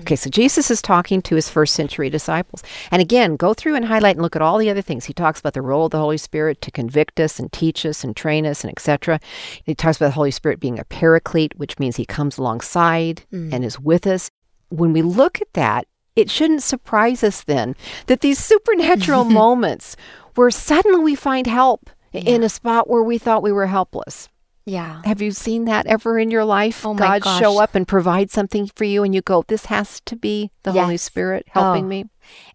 Okay, 0.00 0.16
so 0.16 0.30
Jesus 0.30 0.70
is 0.70 0.80
talking 0.80 1.20
to 1.20 1.34
his 1.34 1.50
first 1.50 1.74
century 1.74 2.08
disciples. 2.08 2.62
And 2.90 3.02
again, 3.02 3.36
go 3.36 3.52
through 3.52 3.74
and 3.74 3.84
highlight 3.84 4.16
and 4.16 4.22
look 4.22 4.34
at 4.34 4.40
all 4.40 4.56
the 4.56 4.70
other 4.70 4.80
things. 4.80 5.04
He 5.04 5.12
talks 5.12 5.38
about 5.38 5.52
the 5.52 5.60
role 5.60 5.84
of 5.84 5.90
the 5.90 5.98
Holy 5.98 6.16
Spirit 6.16 6.62
to 6.62 6.70
convict 6.70 7.20
us 7.20 7.38
and 7.38 7.52
teach 7.52 7.84
us 7.84 8.02
and 8.02 8.16
train 8.16 8.46
us 8.46 8.64
and 8.64 8.70
etc. 8.70 9.20
He 9.64 9.74
talks 9.74 9.98
about 9.98 10.06
the 10.06 10.12
Holy 10.12 10.30
Spirit 10.30 10.60
being 10.60 10.78
a 10.78 10.84
paraclete, 10.84 11.58
which 11.58 11.78
means 11.78 11.96
he 11.96 12.06
comes 12.06 12.38
alongside 12.38 13.24
mm. 13.30 13.52
and 13.52 13.66
is 13.66 13.78
with 13.78 14.06
us. 14.06 14.30
When 14.72 14.92
we 14.92 15.02
look 15.02 15.40
at 15.40 15.52
that, 15.52 15.86
it 16.16 16.30
shouldn't 16.30 16.62
surprise 16.62 17.22
us 17.22 17.42
then 17.44 17.74
that 18.06 18.20
these 18.20 18.38
supernatural 18.38 19.24
moments 19.42 19.96
where 20.34 20.50
suddenly 20.50 21.00
we 21.00 21.14
find 21.14 21.46
help 21.46 21.90
in 22.12 22.42
a 22.42 22.48
spot 22.48 22.88
where 22.90 23.02
we 23.02 23.18
thought 23.18 23.42
we 23.42 23.52
were 23.52 23.66
helpless. 23.66 24.28
Yeah. 24.64 25.02
Have 25.04 25.20
you 25.22 25.30
seen 25.32 25.64
that 25.64 25.86
ever 25.86 26.18
in 26.18 26.30
your 26.30 26.44
life? 26.44 26.86
Oh 26.86 26.94
my 26.94 27.18
God 27.18 27.38
show 27.40 27.60
up 27.60 27.74
and 27.74 27.86
provide 27.88 28.30
something 28.30 28.68
for 28.76 28.84
you, 28.84 29.02
and 29.02 29.14
you 29.14 29.20
go, 29.22 29.42
"This 29.48 29.66
has 29.66 30.00
to 30.06 30.14
be 30.16 30.50
the 30.62 30.72
Holy 30.72 30.96
Spirit 30.98 31.46
helping 31.48 31.84
Oh. 31.86 31.88
me." 31.88 32.04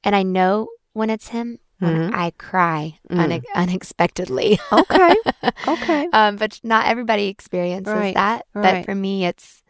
And 0.04 0.16
I 0.16 0.24
know 0.24 0.70
when 0.94 1.10
it's 1.10 1.30
him 1.30 1.60
Mhm. 1.82 2.14
I 2.14 2.32
cry 2.38 2.98
Mm. 3.12 3.24
une- 3.34 3.44
unexpectedly. 3.56 4.60
Okay, 4.72 5.16
okay. 5.68 6.08
um, 6.14 6.38
but 6.38 6.60
not 6.64 6.88
everybody 6.88 7.28
experiences 7.28 7.94
Right, 7.94 8.16
that. 8.16 8.46
right. 8.54 8.64
But 8.80 8.86
for 8.86 8.96
me, 8.96 9.26
it's 9.26 9.62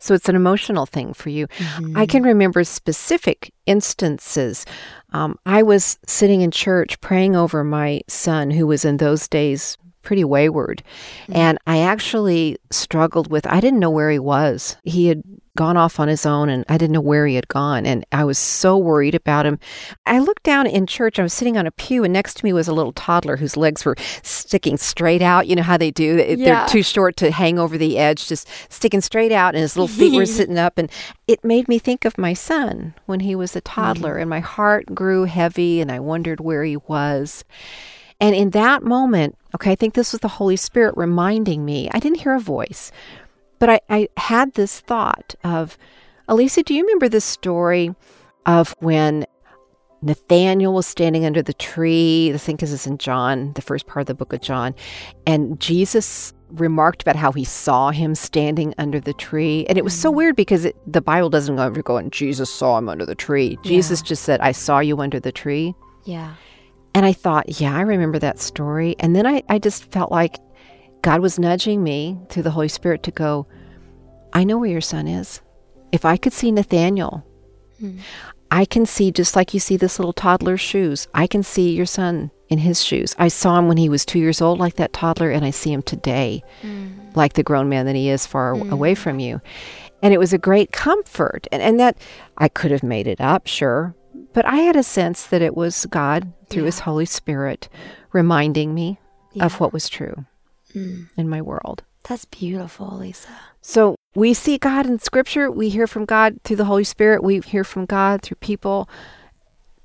So 0.00 0.14
it's 0.14 0.28
an 0.28 0.36
emotional 0.36 0.86
thing 0.86 1.12
for 1.12 1.28
you. 1.28 1.46
Mm-hmm. 1.46 1.96
I 1.96 2.06
can 2.06 2.22
remember 2.22 2.64
specific 2.64 3.52
instances. 3.66 4.66
Um, 5.12 5.38
I 5.46 5.62
was 5.62 5.98
sitting 6.06 6.40
in 6.40 6.50
church 6.50 7.00
praying 7.00 7.36
over 7.36 7.62
my 7.62 8.00
son, 8.08 8.50
who 8.50 8.66
was 8.66 8.84
in 8.84 8.96
those 8.96 9.28
days 9.28 9.76
pretty 10.02 10.24
wayward. 10.24 10.82
And 11.28 11.58
I 11.66 11.80
actually 11.80 12.56
struggled 12.70 13.30
with, 13.30 13.46
I 13.46 13.60
didn't 13.60 13.80
know 13.80 13.90
where 13.90 14.10
he 14.10 14.18
was. 14.18 14.76
He 14.84 15.08
had 15.08 15.22
gone 15.60 15.76
off 15.76 16.00
on 16.00 16.08
his 16.08 16.24
own 16.24 16.48
and 16.48 16.64
I 16.70 16.78
didn't 16.78 16.94
know 16.94 17.02
where 17.02 17.26
he 17.26 17.34
had 17.34 17.46
gone. 17.48 17.84
And 17.84 18.02
I 18.12 18.24
was 18.24 18.38
so 18.38 18.78
worried 18.78 19.14
about 19.14 19.44
him. 19.44 19.58
I 20.06 20.18
looked 20.18 20.42
down 20.42 20.66
in 20.66 20.86
church. 20.86 21.18
I 21.18 21.22
was 21.22 21.34
sitting 21.34 21.58
on 21.58 21.66
a 21.66 21.70
pew, 21.70 22.02
and 22.02 22.14
next 22.14 22.38
to 22.38 22.44
me 22.46 22.54
was 22.54 22.66
a 22.66 22.72
little 22.72 22.94
toddler 22.94 23.36
whose 23.36 23.58
legs 23.58 23.84
were 23.84 23.94
sticking 24.22 24.78
straight 24.78 25.20
out. 25.20 25.48
You 25.48 25.56
know 25.56 25.62
how 25.62 25.76
they 25.76 25.90
do? 25.90 26.16
Yeah. 26.16 26.36
They're 26.36 26.68
too 26.68 26.82
short 26.82 27.18
to 27.18 27.30
hang 27.30 27.58
over 27.58 27.76
the 27.76 27.98
edge, 27.98 28.26
just 28.26 28.48
sticking 28.70 29.02
straight 29.02 29.32
out, 29.32 29.54
and 29.54 29.60
his 29.60 29.76
little 29.76 29.86
feet 29.86 30.16
were 30.16 30.24
sitting 30.38 30.58
up. 30.58 30.78
And 30.78 30.90
it 31.28 31.44
made 31.44 31.68
me 31.68 31.78
think 31.78 32.06
of 32.06 32.16
my 32.16 32.32
son 32.32 32.94
when 33.04 33.20
he 33.20 33.34
was 33.34 33.54
a 33.54 33.60
toddler, 33.60 34.12
mm-hmm. 34.12 34.22
and 34.22 34.30
my 34.30 34.40
heart 34.40 34.94
grew 34.94 35.24
heavy, 35.24 35.82
and 35.82 35.92
I 35.92 36.00
wondered 36.00 36.40
where 36.40 36.64
he 36.64 36.78
was. 36.78 37.44
And 38.18 38.34
in 38.34 38.50
that 38.50 38.82
moment, 38.82 39.36
okay, 39.54 39.72
I 39.72 39.74
think 39.74 39.92
this 39.92 40.12
was 40.12 40.22
the 40.22 40.28
Holy 40.28 40.56
Spirit 40.56 40.94
reminding 40.96 41.66
me. 41.66 41.90
I 41.92 41.98
didn't 41.98 42.20
hear 42.20 42.34
a 42.34 42.40
voice, 42.40 42.92
but 43.60 43.70
I, 43.70 43.80
I 43.88 44.08
had 44.16 44.54
this 44.54 44.80
thought 44.80 45.36
of, 45.44 45.78
Elisa, 46.26 46.64
do 46.64 46.74
you 46.74 46.82
remember 46.82 47.08
this 47.08 47.24
story 47.24 47.94
of 48.46 48.74
when 48.80 49.26
Nathaniel 50.02 50.72
was 50.72 50.86
standing 50.86 51.24
under 51.24 51.42
the 51.42 51.52
tree? 51.52 52.32
I 52.34 52.38
think 52.38 52.60
this 52.60 52.72
is 52.72 52.86
in 52.86 52.98
John, 52.98 53.52
the 53.52 53.62
first 53.62 53.86
part 53.86 54.02
of 54.02 54.06
the 54.06 54.14
book 54.14 54.32
of 54.32 54.40
John, 54.40 54.74
and 55.26 55.60
Jesus 55.60 56.32
remarked 56.50 57.02
about 57.02 57.14
how 57.14 57.30
he 57.30 57.44
saw 57.44 57.90
him 57.90 58.16
standing 58.16 58.74
under 58.76 58.98
the 58.98 59.12
tree. 59.12 59.66
And 59.68 59.78
it 59.78 59.84
was 59.84 59.96
so 59.96 60.10
mm. 60.10 60.16
weird 60.16 60.34
because 60.34 60.64
it, 60.64 60.76
the 60.92 61.00
Bible 61.00 61.30
doesn't 61.30 61.54
go 61.54 61.62
over 61.62 61.80
go 61.80 61.96
and 61.96 62.12
Jesus 62.12 62.52
saw 62.52 62.76
him 62.76 62.88
under 62.88 63.06
the 63.06 63.14
tree. 63.14 63.56
Jesus 63.62 64.02
just 64.02 64.24
said, 64.24 64.40
I 64.40 64.50
saw 64.50 64.80
you 64.80 65.00
under 65.00 65.20
the 65.20 65.30
tree. 65.30 65.74
yeah. 66.04 66.34
And 66.92 67.06
I 67.06 67.12
thought, 67.12 67.60
yeah, 67.60 67.76
I 67.76 67.82
remember 67.82 68.18
that 68.18 68.40
story. 68.40 68.96
And 68.98 69.14
then 69.14 69.24
I, 69.24 69.44
I 69.48 69.60
just 69.60 69.84
felt 69.92 70.10
like 70.10 70.38
God 71.02 71.20
was 71.20 71.38
nudging 71.38 71.82
me 71.82 72.18
through 72.28 72.42
the 72.42 72.50
Holy 72.50 72.68
Spirit 72.68 73.02
to 73.04 73.10
go, 73.10 73.46
I 74.32 74.44
know 74.44 74.58
where 74.58 74.70
your 74.70 74.80
son 74.80 75.08
is. 75.08 75.40
If 75.92 76.04
I 76.04 76.16
could 76.16 76.32
see 76.32 76.52
Nathaniel, 76.52 77.24
hmm. 77.78 77.98
I 78.50 78.64
can 78.64 78.84
see 78.84 79.10
just 79.10 79.36
like 79.36 79.54
you 79.54 79.60
see 79.60 79.76
this 79.76 79.98
little 79.98 80.12
toddler's 80.12 80.60
shoes. 80.60 81.08
I 81.14 81.26
can 81.26 81.42
see 81.42 81.72
your 81.72 81.86
son 81.86 82.30
in 82.48 82.58
his 82.58 82.82
shoes. 82.82 83.14
I 83.18 83.28
saw 83.28 83.58
him 83.58 83.68
when 83.68 83.76
he 83.76 83.88
was 83.88 84.04
two 84.04 84.18
years 84.18 84.40
old, 84.40 84.58
like 84.58 84.74
that 84.76 84.92
toddler, 84.92 85.30
and 85.30 85.44
I 85.44 85.50
see 85.50 85.72
him 85.72 85.82
today, 85.82 86.42
hmm. 86.60 86.88
like 87.14 87.34
the 87.34 87.42
grown 87.42 87.68
man 87.68 87.86
that 87.86 87.94
he 87.94 88.08
is 88.08 88.26
far 88.26 88.54
hmm. 88.56 88.72
away 88.72 88.94
from 88.94 89.18
you. 89.20 89.40
And 90.02 90.14
it 90.14 90.18
was 90.18 90.32
a 90.32 90.38
great 90.38 90.72
comfort. 90.72 91.46
And, 91.52 91.62
and 91.62 91.80
that 91.80 91.98
I 92.38 92.48
could 92.48 92.70
have 92.70 92.82
made 92.82 93.06
it 93.06 93.20
up, 93.20 93.46
sure. 93.46 93.94
But 94.32 94.46
I 94.46 94.56
had 94.56 94.76
a 94.76 94.82
sense 94.82 95.26
that 95.26 95.42
it 95.42 95.56
was 95.56 95.86
God 95.86 96.32
through 96.48 96.64
his 96.64 96.80
Holy 96.80 97.06
Spirit 97.06 97.68
reminding 98.12 98.74
me 98.74 98.98
of 99.40 99.60
what 99.60 99.72
was 99.72 99.88
true 99.88 100.24
in 100.74 101.28
my 101.28 101.42
world. 101.42 101.82
That's 102.08 102.24
beautiful, 102.24 102.96
Lisa. 102.98 103.28
So 103.60 103.94
we 104.14 104.32
see 104.34 104.56
God 104.58 104.86
in 104.86 104.98
Scripture. 104.98 105.50
We 105.50 105.68
hear 105.68 105.86
from 105.86 106.04
God 106.06 106.40
through 106.44 106.56
the 106.56 106.64
Holy 106.64 106.84
Spirit. 106.84 107.22
We 107.22 107.40
hear 107.40 107.62
from 107.64 107.84
God 107.86 108.22
through 108.22 108.36
people. 108.36 108.88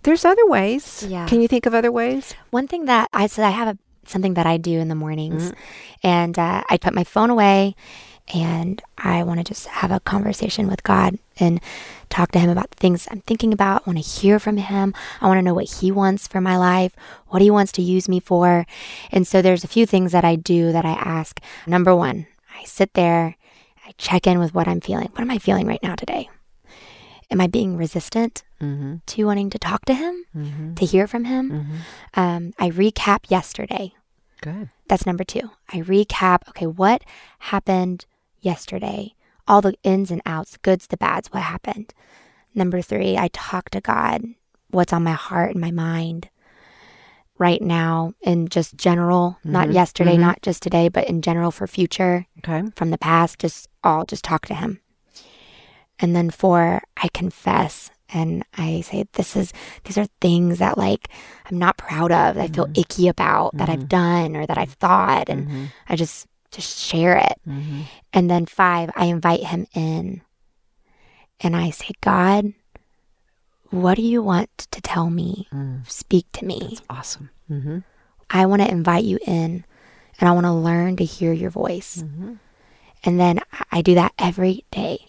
There's 0.04 0.24
other 0.26 0.46
ways. 0.48 1.06
Yeah. 1.08 1.28
Can 1.28 1.42
you 1.42 1.48
think 1.48 1.66
of 1.66 1.74
other 1.74 1.92
ways? 1.92 2.34
One 2.52 2.68
thing 2.68 2.86
that 2.86 3.10
I 3.12 3.28
said 3.28 3.44
I 3.46 3.50
have 3.50 3.68
a, 3.76 3.78
something 4.08 4.36
that 4.36 4.46
I 4.46 4.58
do 4.58 4.80
in 4.80 4.88
the 4.88 4.96
mornings, 4.96 5.52
Mm-hmm. 5.52 6.08
and 6.08 6.40
uh, 6.40 6.64
I 6.70 6.78
put 6.78 6.94
my 6.94 7.04
phone 7.04 7.30
away, 7.32 7.76
and 8.34 8.82
I 8.98 9.24
want 9.24 9.40
to 9.40 9.44
just 9.44 9.68
have 9.68 9.92
a 9.92 10.00
conversation 10.00 10.68
with 10.68 10.84
God 10.84 11.18
and 11.38 11.60
talk 12.10 12.32
to 12.32 12.40
Him 12.40 12.50
about 12.50 12.72
the 12.72 12.78
things 12.78 13.08
I'm 13.12 13.22
thinking 13.22 13.52
about. 13.54 13.84
I 13.86 13.90
want 13.92 14.04
to 14.04 14.10
hear 14.22 14.40
from 14.40 14.58
Him. 14.58 14.94
I 15.22 15.28
want 15.28 15.38
to 15.38 15.42
know 15.42 15.54
what 15.54 15.70
He 15.80 15.92
wants 15.92 16.28
for 16.28 16.42
my 16.42 16.58
life, 16.58 16.96
what 17.28 17.42
He 17.42 17.52
wants 17.52 17.72
to 17.74 17.82
use 17.82 18.08
me 18.10 18.20
for, 18.20 18.66
and 19.12 19.28
so 19.28 19.42
there's 19.42 19.64
a 19.64 19.68
few 19.70 19.86
things 19.86 20.12
that 20.12 20.26
I 20.26 20.36
do 20.36 20.72
that 20.72 20.86
I 20.86 20.94
ask. 20.94 21.40
Number 21.68 21.96
one, 21.96 22.28
I 22.60 22.64
sit 22.66 22.94
there, 22.94 23.36
I 23.86 23.92
check 23.98 24.26
in 24.28 24.40
with 24.40 24.54
what 24.54 24.68
I'm 24.68 24.82
feeling. 24.82 25.10
What 25.12 25.22
am 25.22 25.32
I 25.32 25.38
feeling 25.38 25.68
right 25.68 25.84
now 25.84 25.96
today? 25.96 26.30
Am 27.32 27.42
I 27.42 27.48
being 27.48 27.78
resistant 27.78 28.44
Mm-hmm. 28.62 28.96
to 29.06 29.26
wanting 29.26 29.50
to 29.50 29.60
talk 29.60 29.84
to 29.86 29.94
Him, 29.94 30.74
to 30.76 30.86
hear 30.86 31.08
from 31.08 31.26
Him? 31.26 31.52
Um, 32.14 32.54
I 32.58 32.70
recap 32.70 33.30
yesterday. 33.30 33.94
Good. 34.42 34.70
That's 34.88 35.06
number 35.06 35.26
two. 35.26 35.52
I 35.74 35.82
recap, 35.82 36.48
okay, 36.50 36.66
what 36.66 37.04
happened 37.40 38.06
yesterday? 38.40 39.14
All 39.48 39.62
the 39.62 39.76
ins 39.84 40.12
and 40.12 40.22
outs, 40.26 40.52
the 40.52 40.60
goods, 40.60 40.88
the 40.88 40.98
bads, 40.98 41.28
what 41.32 41.44
happened? 41.44 41.94
Number 42.54 42.82
three, 42.82 43.18
I 43.18 43.30
talk 43.34 43.70
to 43.72 43.82
God, 43.82 44.24
what's 44.72 44.94
on 44.94 45.04
my 45.04 45.12
heart 45.12 45.52
and 45.52 45.62
my 45.62 45.72
mind 45.72 46.30
right 47.38 47.62
now, 47.62 48.14
in 48.22 48.48
just 48.48 48.78
general, 48.78 49.38
not 49.44 49.66
mm-hmm. 49.66 49.76
yesterday, 49.76 50.14
mm-hmm. 50.14 50.22
not 50.22 50.42
just 50.42 50.64
today, 50.64 50.88
but 50.88 51.08
in 51.10 51.22
general 51.22 51.52
for 51.52 51.68
future, 51.68 52.26
Okay. 52.40 52.64
from 52.76 52.92
the 52.92 52.98
past, 52.98 53.40
just 53.40 53.68
all, 53.84 54.06
just 54.06 54.24
talk 54.24 54.46
to 54.48 54.56
Him. 54.56 54.80
And 56.00 56.16
then 56.16 56.30
four, 56.30 56.82
I 56.98 57.10
confess 57.14 57.92
and 58.10 58.44
I 58.58 58.82
say, 58.82 59.06
this 59.14 59.36
is, 59.36 59.52
these 59.84 59.98
are 59.98 60.08
things 60.22 60.60
that 60.60 60.78
like 60.78 61.10
I'm 61.50 61.58
not 61.58 61.78
proud 61.78 62.12
of, 62.12 62.36
that 62.36 62.42
I 62.44 62.48
feel 62.48 62.66
mm-hmm. 62.66 62.80
icky 62.80 63.08
about, 63.08 63.58
that 63.58 63.70
I've 63.70 63.90
done 63.90 64.36
or 64.36 64.46
that 64.46 64.58
I've 64.58 64.74
thought. 64.74 65.28
And 65.28 65.72
I 65.90 65.96
just, 65.96 66.28
just 66.56 66.80
share 66.80 67.18
it. 67.18 67.40
Mm-hmm. 67.48 67.82
And 68.14 68.30
then 68.30 68.46
five, 68.46 68.90
I 68.96 69.06
invite 69.06 69.44
him 69.44 69.68
in 69.74 70.22
and 71.40 71.56
I 71.56 71.70
say, 71.70 71.92
God, 72.02 72.54
what 73.70 73.96
do 73.96 74.02
you 74.02 74.22
want 74.24 74.50
to 74.72 74.82
tell 74.82 75.10
me? 75.10 75.48
Mm. 75.54 75.90
Speak 75.90 76.26
to 76.34 76.46
me. 76.46 76.78
Awesome. 76.90 77.30
Mm-hmm. 77.52 77.80
I 78.30 78.46
want 78.46 78.62
to 78.62 78.72
invite 78.72 79.04
you 79.04 79.20
in 79.26 79.66
and 80.20 80.30
I 80.30 80.32
want 80.32 80.46
to 80.46 80.54
learn 80.54 80.96
to 80.98 81.04
hear 81.04 81.34
your 81.34 81.50
voice. 81.50 81.98
Mm-hmm. 82.04 82.36
And 83.04 83.20
then 83.20 83.40
I- 83.52 83.66
I 83.72 83.82
do 83.82 83.96
that 83.96 84.14
every 84.18 84.64
day. 84.72 85.00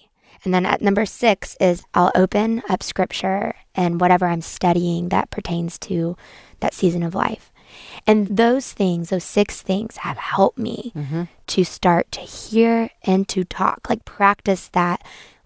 And 0.45 0.53
then 0.53 0.67
at 0.67 0.83
number 0.83 1.07
six 1.07 1.57
is 1.61 1.83
I'll 1.95 2.13
open 2.15 2.63
up 2.69 2.83
scripture 2.83 3.55
and 3.75 4.01
whatever 4.01 4.27
I'm 4.27 4.43
studying 4.43 5.09
that 5.09 5.31
pertains 5.31 5.79
to 5.81 6.17
that 6.61 6.75
season 6.75 7.03
of 7.03 7.15
life. 7.15 7.51
And 8.07 8.37
those 8.37 8.73
things, 8.73 9.11
those 9.11 9.25
six 9.25 9.63
things, 9.63 9.99
have 9.99 10.17
helped 10.17 10.59
me 10.59 10.93
to 11.49 11.65
start 11.65 12.11
to 12.13 12.21
hear 12.21 12.91
and 13.03 13.29
to 13.29 13.45
talk, 13.45 13.89
like 13.89 14.05
practice 14.05 14.69
that 14.69 15.03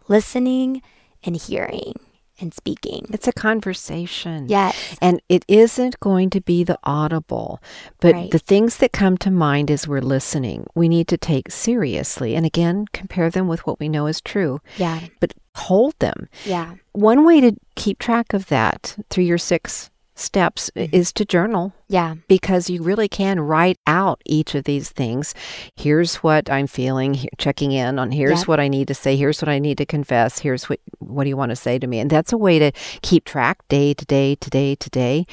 listening 0.08 0.82
and 1.24 1.36
hearing 1.36 1.94
and 2.40 2.52
speaking. 2.54 3.06
It's 3.12 3.28
a 3.28 3.32
conversation. 3.34 4.48
Yes. 4.48 4.96
And 5.00 5.20
it 5.28 5.44
isn't 5.46 6.00
going 6.00 6.30
to 6.30 6.40
be 6.40 6.64
the 6.64 6.78
audible, 6.84 7.60
but 8.00 8.14
Right. 8.14 8.30
the 8.30 8.38
things 8.38 8.78
that 8.78 8.92
come 8.92 9.18
to 9.18 9.30
mind 9.30 9.70
as 9.70 9.86
we're 9.86 10.00
listening, 10.00 10.66
we 10.74 10.88
need 10.88 11.06
to 11.08 11.18
take 11.18 11.50
seriously. 11.50 12.34
And 12.34 12.46
again, 12.46 12.86
compare 12.92 13.28
them 13.30 13.46
with 13.46 13.66
what 13.66 13.78
we 13.78 13.88
know 13.90 14.06
is 14.06 14.20
true, 14.22 14.60
Yeah. 14.78 15.00
but 15.20 15.34
hold 15.54 15.94
them. 15.98 16.28
Yeah. 16.46 16.74
One 16.92 17.24
way 17.26 17.40
to 17.42 17.52
keep 17.76 17.98
track 17.98 18.32
of 18.32 18.46
that 18.46 18.96
through 19.10 19.24
your 19.24 19.38
six 19.38 19.90
steps 20.14 20.70
Mm-hmm. 20.74 20.94
is 20.96 21.12
to 21.14 21.24
journal. 21.26 21.74
Yeah. 21.90 22.14
because 22.28 22.70
you 22.70 22.82
really 22.82 23.08
can 23.08 23.40
write 23.40 23.76
out 23.86 24.22
each 24.24 24.54
of 24.54 24.64
these 24.64 24.90
things. 24.90 25.34
Here's 25.76 26.16
what 26.16 26.48
I'm 26.48 26.66
feeling, 26.68 27.14
he- 27.14 27.28
checking 27.36 27.72
in 27.72 27.98
on 27.98 28.12
here's 28.12 28.40
Yep. 28.40 28.48
what 28.48 28.60
I 28.60 28.68
need 28.68 28.86
to 28.88 28.94
say, 28.94 29.16
here's 29.16 29.42
what 29.42 29.48
I 29.48 29.58
need 29.58 29.76
to 29.78 29.86
confess, 29.86 30.38
here's 30.38 30.68
what 30.68 30.78
what 31.00 31.24
do 31.24 31.28
you 31.30 31.36
want 31.36 31.50
to 31.50 31.56
say 31.56 31.76
to 31.78 31.86
me? 31.88 31.98
And 31.98 32.08
that's 32.08 32.32
a 32.32 32.38
way 32.38 32.58
to 32.60 32.70
keep 33.02 33.24
track 33.24 33.66
day 33.68 33.92
to 33.94 34.04
day 34.04 34.36
to 34.36 34.48
day 34.50 34.76
to 34.76 34.88
day. 34.90 35.26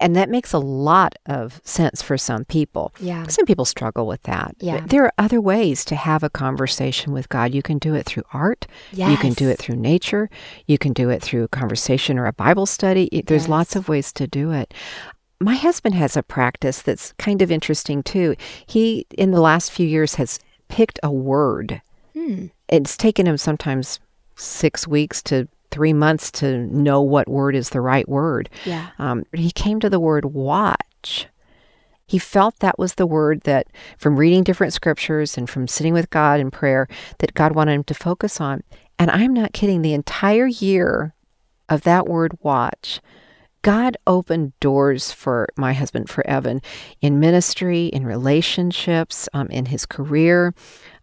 And 0.00 0.14
that 0.16 0.30
makes 0.30 0.52
a 0.52 0.58
lot 0.58 1.16
of 1.26 1.60
sense 1.64 2.00
for 2.02 2.16
some 2.16 2.44
people. 2.46 2.94
Yeah. 3.00 3.26
Some 3.26 3.44
people 3.44 3.64
struggle 3.66 4.06
with 4.06 4.22
that. 4.22 4.54
Yeah. 4.60 4.80
There 4.86 5.04
are 5.04 5.12
other 5.18 5.40
ways 5.40 5.84
to 5.86 5.96
have 5.96 6.22
a 6.22 6.30
conversation 6.30 7.12
with 7.12 7.28
God. 7.28 7.52
You 7.52 7.62
can 7.62 7.78
do 7.78 7.94
it 7.94 8.06
through 8.06 8.22
art. 8.32 8.66
You 8.92 9.16
can 9.18 9.32
do 9.34 9.48
it 9.50 9.58
through 9.58 9.76
nature. 9.76 10.30
You 10.66 10.78
can 10.78 10.92
do 10.92 11.10
it 11.10 11.20
through 11.20 11.48
conversation 11.48 12.16
or 12.18 12.26
a 12.26 12.32
Bible 12.32 12.64
study. 12.66 13.10
There's 13.26 13.48
lots 13.48 13.74
of 13.76 13.88
ways 13.88 14.12
to 14.14 14.26
do 14.28 14.52
it. 14.52 14.72
My 15.40 15.54
husband 15.54 15.94
has 15.94 16.16
a 16.16 16.22
practice 16.22 16.82
that's 16.82 17.12
kind 17.12 17.42
of 17.42 17.50
interesting 17.50 18.02
too. 18.02 18.34
He, 18.66 19.06
in 19.16 19.30
the 19.30 19.40
last 19.40 19.70
few 19.70 19.86
years, 19.86 20.16
has 20.16 20.40
picked 20.68 20.98
a 21.02 21.12
word. 21.12 21.80
Hmm. 22.14 22.46
It's 22.68 22.96
taken 22.96 23.26
him 23.26 23.38
sometimes 23.38 24.00
six 24.36 24.86
weeks 24.86 25.22
to 25.24 25.48
three 25.70 25.92
months 25.92 26.30
to 26.30 26.58
know 26.58 27.00
what 27.02 27.28
word 27.28 27.54
is 27.54 27.70
the 27.70 27.80
right 27.80 28.08
word. 28.08 28.48
Yeah. 28.64 28.88
Um, 28.98 29.24
he 29.32 29.50
came 29.50 29.80
to 29.80 29.90
the 29.90 30.00
word 30.00 30.24
watch. 30.26 31.26
He 32.06 32.18
felt 32.18 32.58
that 32.60 32.78
was 32.78 32.94
the 32.94 33.06
word 33.06 33.42
that, 33.42 33.66
from 33.98 34.16
reading 34.16 34.42
different 34.42 34.72
scriptures 34.72 35.36
and 35.36 35.48
from 35.48 35.68
sitting 35.68 35.92
with 35.92 36.08
God 36.08 36.40
in 36.40 36.50
prayer, 36.50 36.88
that 37.18 37.34
God 37.34 37.52
wanted 37.52 37.74
him 37.74 37.84
to 37.84 37.94
focus 37.94 38.40
on. 38.40 38.62
And 38.98 39.10
I'm 39.10 39.34
not 39.34 39.52
kidding, 39.52 39.82
the 39.82 39.92
entire 39.92 40.46
year 40.46 41.14
of 41.68 41.82
that 41.82 42.08
word 42.08 42.38
watch, 42.40 43.00
God 43.62 43.96
opened 44.06 44.58
doors 44.60 45.12
for 45.12 45.48
my 45.56 45.72
husband, 45.72 46.08
for 46.08 46.26
Evan, 46.26 46.60
in 47.00 47.20
ministry, 47.20 47.86
in 47.86 48.06
relationships, 48.06 49.28
um, 49.32 49.48
in 49.48 49.66
his 49.66 49.84
career. 49.86 50.54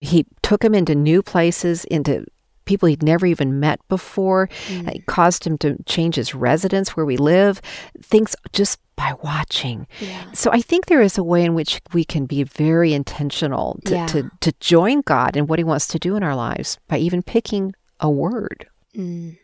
He 0.01 0.25
took 0.41 0.63
him 0.63 0.73
into 0.73 0.95
new 0.95 1.21
places, 1.21 1.85
into 1.85 2.25
people 2.65 2.87
he'd 2.87 3.03
never 3.03 3.25
even 3.25 3.59
met 3.59 3.79
before. 3.89 4.49
It 4.69 5.05
caused 5.05 5.45
him 5.45 5.57
to 5.59 5.77
change 5.85 6.15
his 6.15 6.33
residence 6.33 6.95
where 6.97 7.05
we 7.05 7.17
live, 7.17 7.61
things 8.01 8.35
just 8.53 8.79
by 8.95 9.13
watching. 9.21 9.85
Yeah. 9.99 10.31
So 10.31 10.49
I 10.51 10.61
think 10.61 10.85
there 10.87 11.01
is 11.01 11.17
a 11.17 11.23
way 11.23 11.43
in 11.43 11.53
which 11.53 11.81
we 11.93 12.03
can 12.03 12.25
be 12.25 12.43
very 12.43 12.93
intentional 12.93 13.79
to, 13.85 13.93
Yeah. 13.93 14.05
to, 14.07 14.31
to 14.39 14.51
join 14.59 15.01
God 15.01 15.35
in 15.37 15.45
what 15.47 15.59
he 15.59 15.63
wants 15.63 15.85
to 15.89 15.99
do 15.99 16.15
in 16.15 16.23
our 16.23 16.35
lives 16.35 16.79
by 16.87 16.97
even 16.97 17.21
picking 17.21 17.75
a 17.99 18.09
word. 18.09 18.67
Mm. 18.95 19.37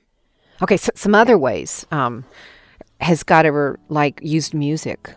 Okay, 0.61 0.77
so 0.77 0.91
some 0.95 1.13
other 1.13 1.37
ways. 1.37 1.85
Um, 1.91 2.23
has 3.01 3.23
God 3.23 3.45
ever 3.45 3.79
like 3.89 4.19
used 4.23 4.53
music 4.53 5.15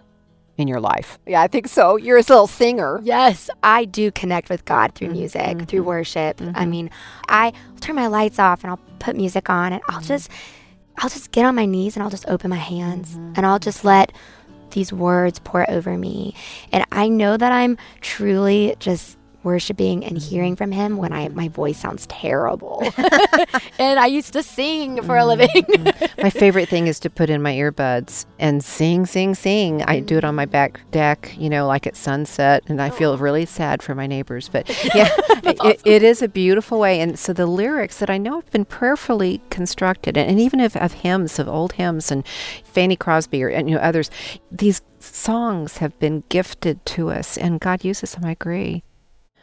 in 0.57 0.69
your 0.69 0.81
life? 0.81 1.19
Yeah, 1.27 1.43
I 1.43 1.49
think 1.49 1.69
so. 1.69 1.97
You're 1.97 2.17
a 2.17 2.21
little 2.21 2.47
singer. 2.47 3.01
Yes, 3.05 3.51
I 3.63 3.85
do 3.85 4.11
connect 4.11 4.49
with 4.51 4.65
God 4.65 4.95
through 4.95 5.09
Mm-hmm. 5.09 5.19
music, 5.19 5.69
through 5.69 5.83
worship. 5.85 6.41
I 6.55 6.65
mean, 6.65 6.91
I 7.29 7.53
turn 7.81 7.97
my 7.97 8.07
lights 8.07 8.39
off 8.39 8.63
and 8.65 8.71
I'll 8.71 8.81
put 9.01 9.17
music 9.17 9.51
on 9.51 9.73
and 9.73 9.83
I'll 9.89 9.99
Mm-hmm. 9.99 10.07
just 10.09 10.31
I'll 10.99 11.11
just 11.11 11.33
get 11.33 11.45
on 11.45 11.55
my 11.57 11.67
knees 11.67 11.97
and 11.97 12.03
I'll 12.05 12.11
just 12.11 12.29
open 12.29 12.51
my 12.51 12.57
hands 12.57 13.11
Mm-hmm. 13.17 13.33
and 13.37 13.45
I'll 13.47 13.59
just 13.59 13.85
let 13.85 14.13
these 14.71 14.93
words 14.93 15.39
pour 15.41 15.69
over 15.71 15.97
me. 15.99 16.35
And 16.73 16.85
I 16.93 17.09
know 17.09 17.37
that 17.37 17.53
I'm 17.53 17.77
truly 18.01 18.75
just 18.79 19.19
worshiping 19.45 20.05
and 20.05 20.17
Mm-hmm. 20.17 20.31
hearing 20.31 20.57
from 20.57 20.73
him 20.73 20.97
when 20.97 21.13
I 21.13 21.29
my 21.29 21.49
voice 21.49 21.79
sounds 21.79 22.07
terrible. 22.07 22.83
and 23.79 23.99
I 24.01 24.07
used 24.07 24.33
to 24.33 24.43
sing 24.43 25.03
for 25.03 25.17
a 25.17 25.23
Mm-hmm. 25.23 25.29
living. 25.85 25.93
my 26.23 26.31
favorite 26.43 26.69
thing 26.69 26.87
is 26.87 26.99
to 27.01 27.11
put 27.11 27.31
in 27.31 27.43
my 27.43 27.53
earbuds 27.55 28.27
and 28.39 28.65
sing, 28.65 29.07
sing, 29.07 29.35
sing. 29.35 29.83
I 29.83 30.01
do 30.01 30.17
it 30.19 30.25
on 30.25 30.35
my 30.35 30.47
back 30.47 30.81
deck, 30.91 31.35
you 31.39 31.49
know, 31.51 31.67
like 31.67 31.87
at 31.87 31.97
sunset, 31.97 32.63
and 32.69 32.81
I 32.81 32.91
feel 32.91 33.17
really 33.19 33.47
sad 33.47 33.83
for 33.83 33.95
my 33.95 34.07
neighbors. 34.07 34.49
But 34.49 34.69
yeah, 34.95 35.09
it, 35.45 35.81
it 35.85 36.03
is 36.03 36.23
a 36.23 36.29
beautiful 36.29 36.79
way. 36.81 37.01
And 37.01 37.19
so 37.19 37.33
the 37.33 37.47
lyrics 37.47 37.99
that 37.99 38.11
I 38.11 38.19
know 38.19 38.37
have 38.41 38.51
been 38.51 38.65
prayerfully 38.65 39.41
constructed, 39.51 40.17
and, 40.17 40.31
and 40.31 40.41
even 40.41 40.61
of, 40.61 40.77
of 40.77 40.93
hymns, 40.93 41.39
of 41.39 41.49
old 41.49 41.75
hymns, 41.75 42.11
and 42.11 42.27
Fanny 42.65 42.97
Crosby 42.97 43.43
or 43.43 43.49
and, 43.49 43.69
you 43.69 43.77
know 43.77 43.83
others, 43.83 44.11
these 44.51 44.81
songs 45.01 45.79
have 45.79 45.99
been 45.99 46.25
gifted 46.29 46.85
to 46.87 47.11
us, 47.11 47.37
and 47.37 47.61
God 47.61 47.85
uses 47.85 48.13
them. 48.13 48.25
I 48.25 48.33
agree. 48.33 48.83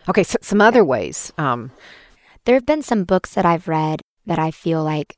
Okay, 0.09 0.23
so 0.23 0.37
some 0.41 0.61
other 0.61 0.83
ways. 0.83 1.31
Um, 1.37 1.71
there 2.45 2.55
have 2.55 2.65
been 2.65 2.81
some 2.81 3.03
books 3.03 3.33
that 3.33 3.45
I've 3.45 3.67
read 3.67 4.01
that 4.25 4.39
I 4.39 4.51
feel 4.51 4.83
like 4.83 5.17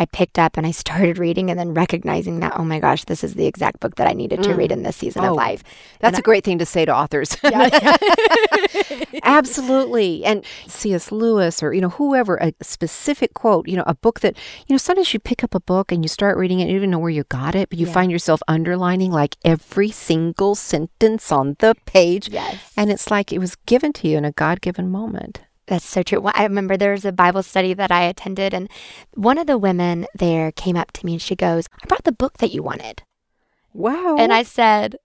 I 0.00 0.06
picked 0.06 0.38
up 0.38 0.56
and 0.56 0.66
I 0.66 0.70
started 0.70 1.18
reading 1.18 1.50
and 1.50 1.60
then 1.60 1.74
recognizing 1.74 2.40
that, 2.40 2.58
oh 2.58 2.64
my 2.64 2.80
gosh, 2.80 3.04
this 3.04 3.22
is 3.22 3.34
the 3.34 3.46
exact 3.46 3.80
book 3.80 3.96
that 3.96 4.08
I 4.08 4.12
needed 4.14 4.42
to 4.44 4.54
read 4.54 4.70
mm. 4.70 4.74
in 4.74 4.82
this 4.82 4.96
season 4.96 5.24
Oh, 5.24 5.30
of 5.32 5.36
life. 5.36 5.62
that's 6.00 6.18
a 6.18 6.22
great 6.22 6.42
thing 6.42 6.58
to 6.58 6.66
say 6.66 6.84
to 6.86 6.94
authors. 6.96 7.36
Absolutely. 9.22 10.24
And 10.24 10.44
C.S. 10.66 11.12
Lewis 11.12 11.62
or, 11.62 11.72
you 11.72 11.80
know, 11.80 11.90
whoever, 11.90 12.36
a 12.36 12.52
specific 12.62 13.34
quote, 13.34 13.68
you 13.68 13.76
know, 13.76 13.84
a 13.86 13.94
book 13.94 14.20
that, 14.20 14.36
you 14.66 14.72
know, 14.74 14.78
sometimes 14.78 15.12
you 15.12 15.20
pick 15.20 15.44
up 15.44 15.54
a 15.54 15.60
book 15.60 15.92
and 15.92 16.04
you 16.04 16.08
start 16.08 16.36
reading 16.38 16.60
it, 16.60 16.64
you 16.64 16.70
don't 16.72 16.76
even 16.76 16.90
know 16.90 16.98
where 16.98 17.10
you 17.10 17.24
got 17.24 17.54
it, 17.54 17.68
but 17.70 17.78
you 17.78 17.86
Yeah. 17.86 17.92
find 17.92 18.10
yourself 18.10 18.40
underlining 18.48 19.12
like 19.12 19.36
every 19.44 19.90
single 19.90 20.54
sentence 20.54 21.30
on 21.30 21.56
the 21.58 21.74
page. 21.86 22.28
Yes. 22.30 22.72
And 22.76 22.90
it's 22.90 23.10
like 23.10 23.32
it 23.32 23.38
was 23.38 23.56
given 23.66 23.92
to 23.94 24.08
you 24.08 24.16
in 24.18 24.24
a 24.24 24.32
God 24.32 24.60
given 24.60 24.88
moment. 24.90 25.40
That's 25.70 25.86
so 25.86 26.02
true. 26.02 26.18
Well, 26.20 26.32
I 26.36 26.42
remember 26.42 26.76
there 26.76 26.90
was 26.90 27.04
a 27.04 27.12
Bible 27.12 27.44
study 27.44 27.74
that 27.74 27.92
I 27.92 28.02
attended, 28.02 28.52
and 28.52 28.68
one 29.14 29.38
of 29.38 29.46
the 29.46 29.56
women 29.56 30.04
there 30.18 30.50
came 30.50 30.76
up 30.76 30.90
to 30.98 31.06
me 31.06 31.12
and 31.12 31.22
she 31.22 31.36
goes, 31.36 31.68
I 31.80 31.86
brought 31.86 32.02
the 32.02 32.10
book 32.12 32.38
that 32.38 32.50
you 32.50 32.60
wanted. 32.60 33.04
Wow. 33.72 34.16
And 34.18 34.32
I 34.32 34.42
said, 34.42 34.96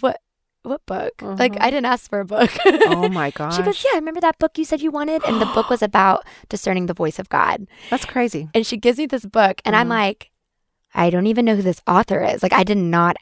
What? 0.00 0.20
What 0.62 0.84
book? 0.86 1.12
Like, 1.20 1.60
I 1.60 1.68
didn't 1.70 1.84
ask 1.86 2.08
for 2.10 2.18
a 2.18 2.24
book. 2.24 2.50
oh 2.64 3.08
my 3.10 3.30
gosh. 3.30 3.54
She 3.56 3.62
goes, 3.62 3.84
Yeah, 3.84 3.90
I 3.92 3.98
remember 3.98 4.22
that 4.22 4.38
book 4.38 4.56
you 4.56 4.64
said 4.64 4.80
you 4.80 4.90
wanted. 4.90 5.22
And 5.28 5.38
the 5.38 5.46
book 5.54 5.68
was 5.68 5.82
about 5.90 6.24
discerning 6.48 6.86
the 6.86 6.94
voice 6.94 7.18
of 7.18 7.28
God. 7.28 7.68
That's 7.90 8.06
crazy. 8.06 8.48
And 8.54 8.66
she 8.66 8.78
gives 8.78 8.96
me 8.98 9.04
this 9.06 9.26
book, 9.26 9.60
and 9.66 9.74
Mm-hmm. 9.74 9.80
I'm 9.82 9.88
like, 9.90 10.30
I 10.94 11.10
don't 11.10 11.26
even 11.26 11.44
know 11.44 11.56
who 11.56 11.62
this 11.62 11.82
author 11.86 12.24
is. 12.24 12.42
Like, 12.42 12.54
I 12.54 12.64
did 12.64 12.78
not 12.78 13.16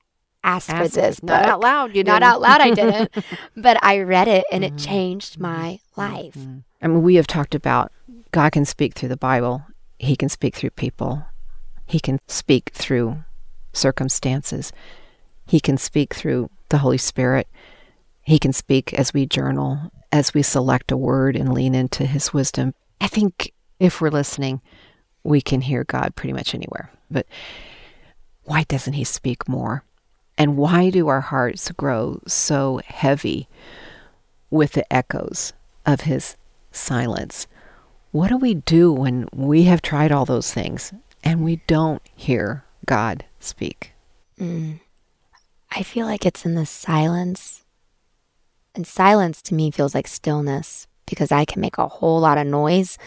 ask, 0.44 0.68
for 0.68 0.86
this 0.88 1.22
not 1.22 1.42
book. 1.42 1.52
out 1.52 1.60
loud, 1.60 1.96
you 1.96 2.04
Not 2.04 2.20
didn't. 2.20 2.22
out 2.24 2.40
loud, 2.40 2.60
I 2.60 2.70
didn't. 2.74 3.10
but 3.56 3.78
I 3.82 4.00
read 4.00 4.28
it, 4.28 4.44
and 4.52 4.62
Mm-hmm. 4.62 4.76
it 4.76 4.78
changed 4.80 5.40
my 5.40 5.80
life. 5.96 6.36
I 6.82 6.86
mean, 6.86 7.02
we 7.02 7.14
have 7.16 7.26
talked 7.26 7.54
about 7.54 7.90
God 8.32 8.52
can 8.52 8.64
speak 8.64 8.94
through 8.94 9.08
the 9.08 9.16
Bible. 9.16 9.64
He 9.98 10.16
can 10.16 10.28
speak 10.28 10.54
through 10.56 10.70
people. 10.70 11.24
He 11.86 11.98
can 12.00 12.18
speak 12.28 12.70
through 12.74 13.18
circumstances. 13.72 14.72
He 15.46 15.60
can 15.60 15.76
speak 15.78 16.14
through 16.14 16.50
the 16.70 16.78
Holy 16.78 16.98
Spirit. 16.98 17.46
He 18.22 18.38
can 18.38 18.52
speak 18.52 18.94
as 18.94 19.12
we 19.12 19.26
journal, 19.26 19.92
as 20.10 20.32
we 20.34 20.42
select 20.42 20.90
a 20.90 20.96
word 20.96 21.36
and 21.36 21.52
lean 21.52 21.74
into 21.74 22.06
His 22.06 22.32
wisdom. 22.32 22.74
I 23.00 23.06
think 23.08 23.52
if 23.78 24.00
we're 24.00 24.10
listening, 24.10 24.60
we 25.22 25.40
can 25.40 25.60
hear 25.60 25.84
God 25.84 26.16
pretty 26.16 26.32
much 26.32 26.54
anywhere. 26.54 26.90
But 27.10 27.26
why 28.44 28.64
doesn't 28.64 28.94
He 28.94 29.04
speak 29.04 29.48
more? 29.48 29.84
And 30.36 30.56
why 30.56 30.90
do 30.90 31.08
our 31.08 31.20
hearts 31.20 31.70
grow 31.72 32.20
so 32.26 32.80
heavy 32.86 33.48
with 34.50 34.72
the 34.72 34.92
echoes 34.92 35.52
of 35.86 36.02
His 36.02 36.36
silence? 36.72 37.46
What 38.10 38.28
do 38.28 38.36
we 38.36 38.54
do 38.54 38.92
when 38.92 39.28
we 39.32 39.64
have 39.64 39.82
tried 39.82 40.12
all 40.12 40.24
those 40.24 40.52
things 40.52 40.92
and 41.22 41.44
we 41.44 41.56
don't 41.66 42.02
hear 42.14 42.64
God 42.86 43.24
speak? 43.40 43.92
Mm. 44.38 44.80
I 45.70 45.82
feel 45.82 46.06
like 46.06 46.24
it's 46.24 46.44
in 46.44 46.54
the 46.54 46.66
silence. 46.66 47.64
And 48.74 48.86
silence 48.86 49.42
to 49.42 49.54
me 49.54 49.70
feels 49.70 49.94
like 49.94 50.08
stillness 50.08 50.86
because 51.06 51.32
I 51.32 51.44
can 51.44 51.60
make 51.60 51.78
a 51.78 51.88
whole 51.88 52.20
lot 52.20 52.38
of 52.38 52.46
noise 52.46 52.98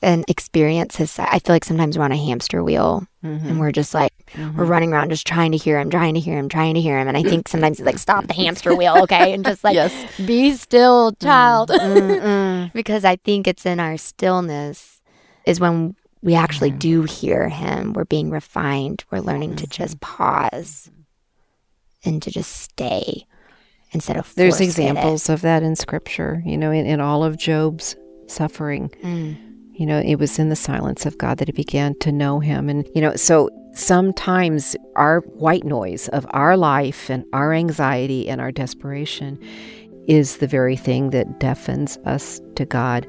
and 0.00 0.24
experience 0.28 0.96
his. 0.96 1.18
I 1.18 1.38
feel 1.38 1.54
like 1.54 1.64
sometimes 1.64 1.98
we're 1.98 2.04
on 2.04 2.12
a 2.12 2.16
hamster 2.16 2.62
wheel 2.62 3.06
and 3.22 3.40
mm-hmm. 3.40 3.58
we're 3.58 3.72
just 3.72 3.94
like, 3.94 4.12
we're 4.36 4.44
mm-hmm. 4.44 4.60
running 4.60 4.92
around 4.92 5.10
just 5.10 5.26
trying 5.26 5.52
to 5.52 5.58
hear 5.58 5.78
him, 5.78 5.90
trying 5.90 6.14
to 6.14 6.20
hear 6.20 6.38
him, 6.38 6.48
trying 6.48 6.74
to 6.74 6.80
hear 6.80 6.98
him. 6.98 7.08
And 7.08 7.16
I 7.16 7.22
think 7.22 7.48
sometimes 7.48 7.80
it's 7.80 7.86
like, 7.86 7.98
stop 7.98 8.26
the 8.26 8.34
hamster 8.34 8.74
wheel, 8.74 8.96
okay? 9.02 9.32
And 9.32 9.44
just 9.44 9.64
like, 9.64 9.92
be 10.24 10.52
still, 10.52 11.12
mm-hmm. 11.12 11.26
child. 11.26 12.72
because 12.72 13.04
I 13.04 13.16
think 13.16 13.48
it's 13.48 13.66
in 13.66 13.80
our 13.80 13.96
stillness 13.96 15.00
is 15.46 15.58
when 15.58 15.96
we 16.22 16.34
actually 16.34 16.70
do 16.70 17.02
hear 17.02 17.48
him. 17.48 17.92
We're 17.92 18.04
being 18.04 18.30
refined. 18.30 19.04
We're 19.10 19.20
learning 19.20 19.56
to 19.56 19.66
just 19.66 20.00
pause 20.00 20.90
and 22.04 22.22
to 22.22 22.30
just 22.30 22.52
stay 22.52 23.26
instead 23.92 24.16
of 24.16 24.32
There's 24.34 24.60
examples 24.60 25.28
of 25.28 25.40
that 25.42 25.62
in 25.62 25.76
Scripture, 25.76 26.42
you 26.44 26.56
know, 26.56 26.70
in, 26.70 26.86
in 26.86 27.00
all 27.00 27.24
of 27.24 27.36
Job's 27.36 27.96
suffering. 28.26 28.90
Mm. 29.02 29.47
You 29.78 29.86
know, 29.86 30.00
it 30.00 30.16
was 30.16 30.40
in 30.40 30.48
the 30.48 30.56
silence 30.56 31.06
of 31.06 31.16
God 31.18 31.38
that 31.38 31.46
he 31.46 31.52
began 31.52 31.94
to 32.00 32.10
know 32.10 32.40
him. 32.40 32.68
And, 32.68 32.88
you 32.96 33.00
know, 33.00 33.14
so 33.14 33.48
sometimes 33.74 34.74
our 34.96 35.20
white 35.20 35.64
noise 35.64 36.08
of 36.08 36.26
our 36.30 36.56
life 36.56 37.08
and 37.08 37.24
our 37.32 37.52
anxiety 37.52 38.28
and 38.28 38.40
our 38.40 38.50
desperation 38.50 39.38
is 40.08 40.38
the 40.38 40.48
very 40.48 40.76
thing 40.76 41.10
that 41.10 41.38
deafens 41.38 41.96
us 42.06 42.40
to 42.56 42.64
God. 42.64 43.06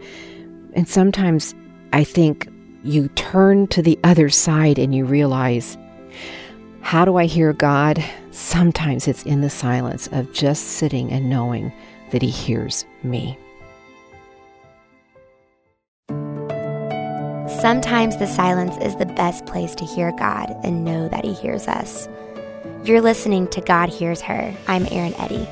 And 0.73 0.87
sometimes 0.87 1.55
I 1.91 2.03
think 2.03 2.47
you 2.83 3.07
turn 3.09 3.65
to 3.69 3.81
the 3.81 3.97
other 4.03 4.29
side 4.29 4.77
and 4.77 4.93
you 4.93 5.05
realize 5.05 5.75
How 6.81 7.03
do 7.03 7.17
I 7.17 7.25
hear 7.25 7.51
God? 7.51 8.03
Sometimes 8.29 9.07
it's 9.07 9.23
in 9.23 9.41
the 9.41 9.49
silence 9.49 10.07
of 10.11 10.31
just 10.33 10.67
sitting 10.67 11.11
and 11.11 11.31
knowing 11.31 11.73
that 12.11 12.21
He 12.21 12.29
hears 12.29 12.85
me. 13.01 13.39
Sometimes 17.61 18.15
the 18.15 18.25
silence 18.25 18.77
is 18.77 18.95
the 18.95 19.05
best 19.05 19.45
place 19.45 19.75
to 19.75 19.83
hear 19.83 20.13
God 20.13 20.55
and 20.63 20.85
know 20.85 21.09
that 21.09 21.25
He 21.25 21.33
hears 21.33 21.67
us. 21.67 22.07
You're 22.85 23.01
listening 23.01 23.49
to 23.49 23.59
God 23.59 23.89
Hears 23.89 24.21
Her. 24.21 24.55
I'm 24.69 24.87
Erin 24.89 25.13
Eddy. 25.15 25.45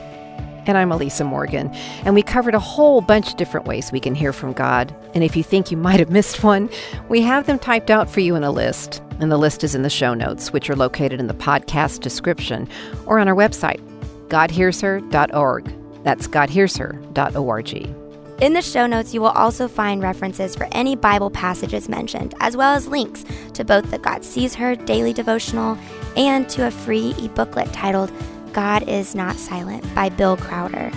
And 0.67 0.77
I'm 0.77 0.89
Elisa 0.89 1.25
Morgan. 1.25 1.69
And 2.05 2.15
we 2.15 2.23
covered 2.23 2.55
a 2.55 2.59
whole 2.59 3.01
bunch 3.01 3.31
of 3.31 3.35
different 3.35 3.67
ways 3.67 3.91
we 3.91 3.99
can 3.99 4.15
hear 4.15 4.31
from 4.31 4.53
God. 4.53 4.95
And 5.15 5.21
if 5.21 5.35
you 5.35 5.43
think 5.43 5.69
you 5.69 5.75
might 5.75 5.99
have 5.99 6.09
missed 6.09 6.45
one, 6.45 6.69
we 7.09 7.19
have 7.23 7.45
them 7.45 7.59
typed 7.59 7.89
out 7.89 8.09
for 8.09 8.21
you 8.21 8.35
in 8.35 8.43
a 8.45 8.51
list. 8.51 9.03
And 9.19 9.29
the 9.29 9.37
list 9.37 9.65
is 9.65 9.75
in 9.75 9.81
the 9.81 9.89
show 9.89 10.13
notes, 10.13 10.53
which 10.53 10.69
are 10.69 10.77
located 10.77 11.19
in 11.19 11.27
the 11.27 11.33
podcast 11.33 11.99
description 11.99 12.69
or 13.05 13.19
on 13.19 13.27
our 13.27 13.35
website, 13.35 13.81
godhearsher.org. 14.29 16.03
That's 16.05 16.25
godhearsher.org. 16.29 18.06
In 18.39 18.53
the 18.53 18.61
show 18.61 18.85
notes, 18.85 19.15
you 19.15 19.21
will 19.21 19.29
also 19.29 19.67
find 19.67 19.99
references 19.99 20.55
for 20.55 20.67
any 20.71 20.95
Bible 20.95 21.31
passages 21.31 21.89
mentioned, 21.89 22.35
as 22.39 22.55
well 22.55 22.75
as 22.75 22.87
links 22.87 23.25
to 23.53 23.65
both 23.65 23.89
the 23.89 23.97
God 23.97 24.23
Sees 24.23 24.53
Her 24.53 24.75
daily 24.75 25.11
devotional 25.11 25.75
and 26.15 26.47
to 26.49 26.67
a 26.67 26.71
free 26.71 27.15
e-booklet 27.17 27.73
titled 27.73 28.11
God 28.53 28.87
is 28.87 29.15
Not 29.15 29.37
Silent 29.37 29.83
by 29.95 30.09
Bill 30.09 30.37
Crowder. 30.37 30.91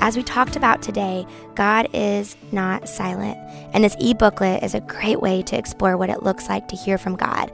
As 0.00 0.16
we 0.16 0.24
talked 0.24 0.56
about 0.56 0.82
today, 0.82 1.24
God 1.54 1.88
is 1.92 2.36
not 2.50 2.88
silent, 2.88 3.38
and 3.72 3.84
this 3.84 3.94
e-booklet 4.00 4.64
is 4.64 4.74
a 4.74 4.80
great 4.80 5.20
way 5.20 5.42
to 5.42 5.56
explore 5.56 5.96
what 5.96 6.10
it 6.10 6.24
looks 6.24 6.48
like 6.48 6.66
to 6.66 6.76
hear 6.76 6.98
from 6.98 7.14
God. 7.14 7.52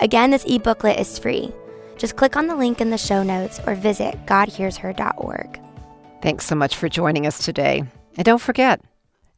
Again, 0.00 0.30
this 0.30 0.44
e-booklet 0.46 0.98
is 0.98 1.18
free. 1.18 1.52
Just 1.98 2.16
click 2.16 2.36
on 2.36 2.46
the 2.46 2.56
link 2.56 2.80
in 2.80 2.88
the 2.88 2.96
show 2.96 3.22
notes 3.22 3.60
or 3.66 3.74
visit 3.74 4.24
godhearsher.org. 4.24 5.60
Thanks 6.22 6.46
so 6.46 6.54
much 6.54 6.76
for 6.76 6.88
joining 6.88 7.26
us 7.26 7.44
today. 7.44 7.84
And 8.16 8.24
don't 8.24 8.40
forget, 8.40 8.80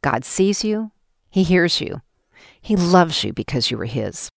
God 0.03 0.25
sees 0.25 0.65
you, 0.65 0.91
He 1.31 1.43
hears 1.43 1.81
you, 1.81 2.03
He 2.61 2.77
loves 2.77 3.25
you 3.25 3.33
because 3.33 3.71
you 3.71 3.81
are 3.81 3.85
His. 3.85 4.29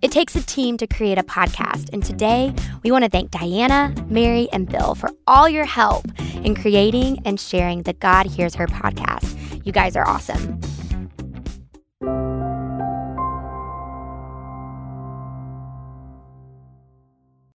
It 0.00 0.10
takes 0.10 0.36
a 0.36 0.42
team 0.42 0.76
to 0.78 0.86
create 0.86 1.16
a 1.16 1.22
podcast, 1.22 1.90
and 1.92 2.02
today 2.04 2.54
we 2.82 2.90
want 2.90 3.04
to 3.04 3.10
thank 3.10 3.30
Diana, 3.30 3.94
Mary, 4.08 4.48
and 4.52 4.68
Bill 4.68 4.94
for 4.94 5.10
all 5.26 5.48
your 5.48 5.64
help 5.64 6.04
in 6.44 6.54
creating 6.54 7.20
and 7.24 7.40
sharing 7.40 7.82
the 7.82 7.94
God 7.94 8.26
Hears 8.26 8.54
Her 8.54 8.66
podcast. 8.66 9.34
You 9.64 9.72
guys 9.72 9.96
are 9.96 10.06
awesome. 10.06 10.60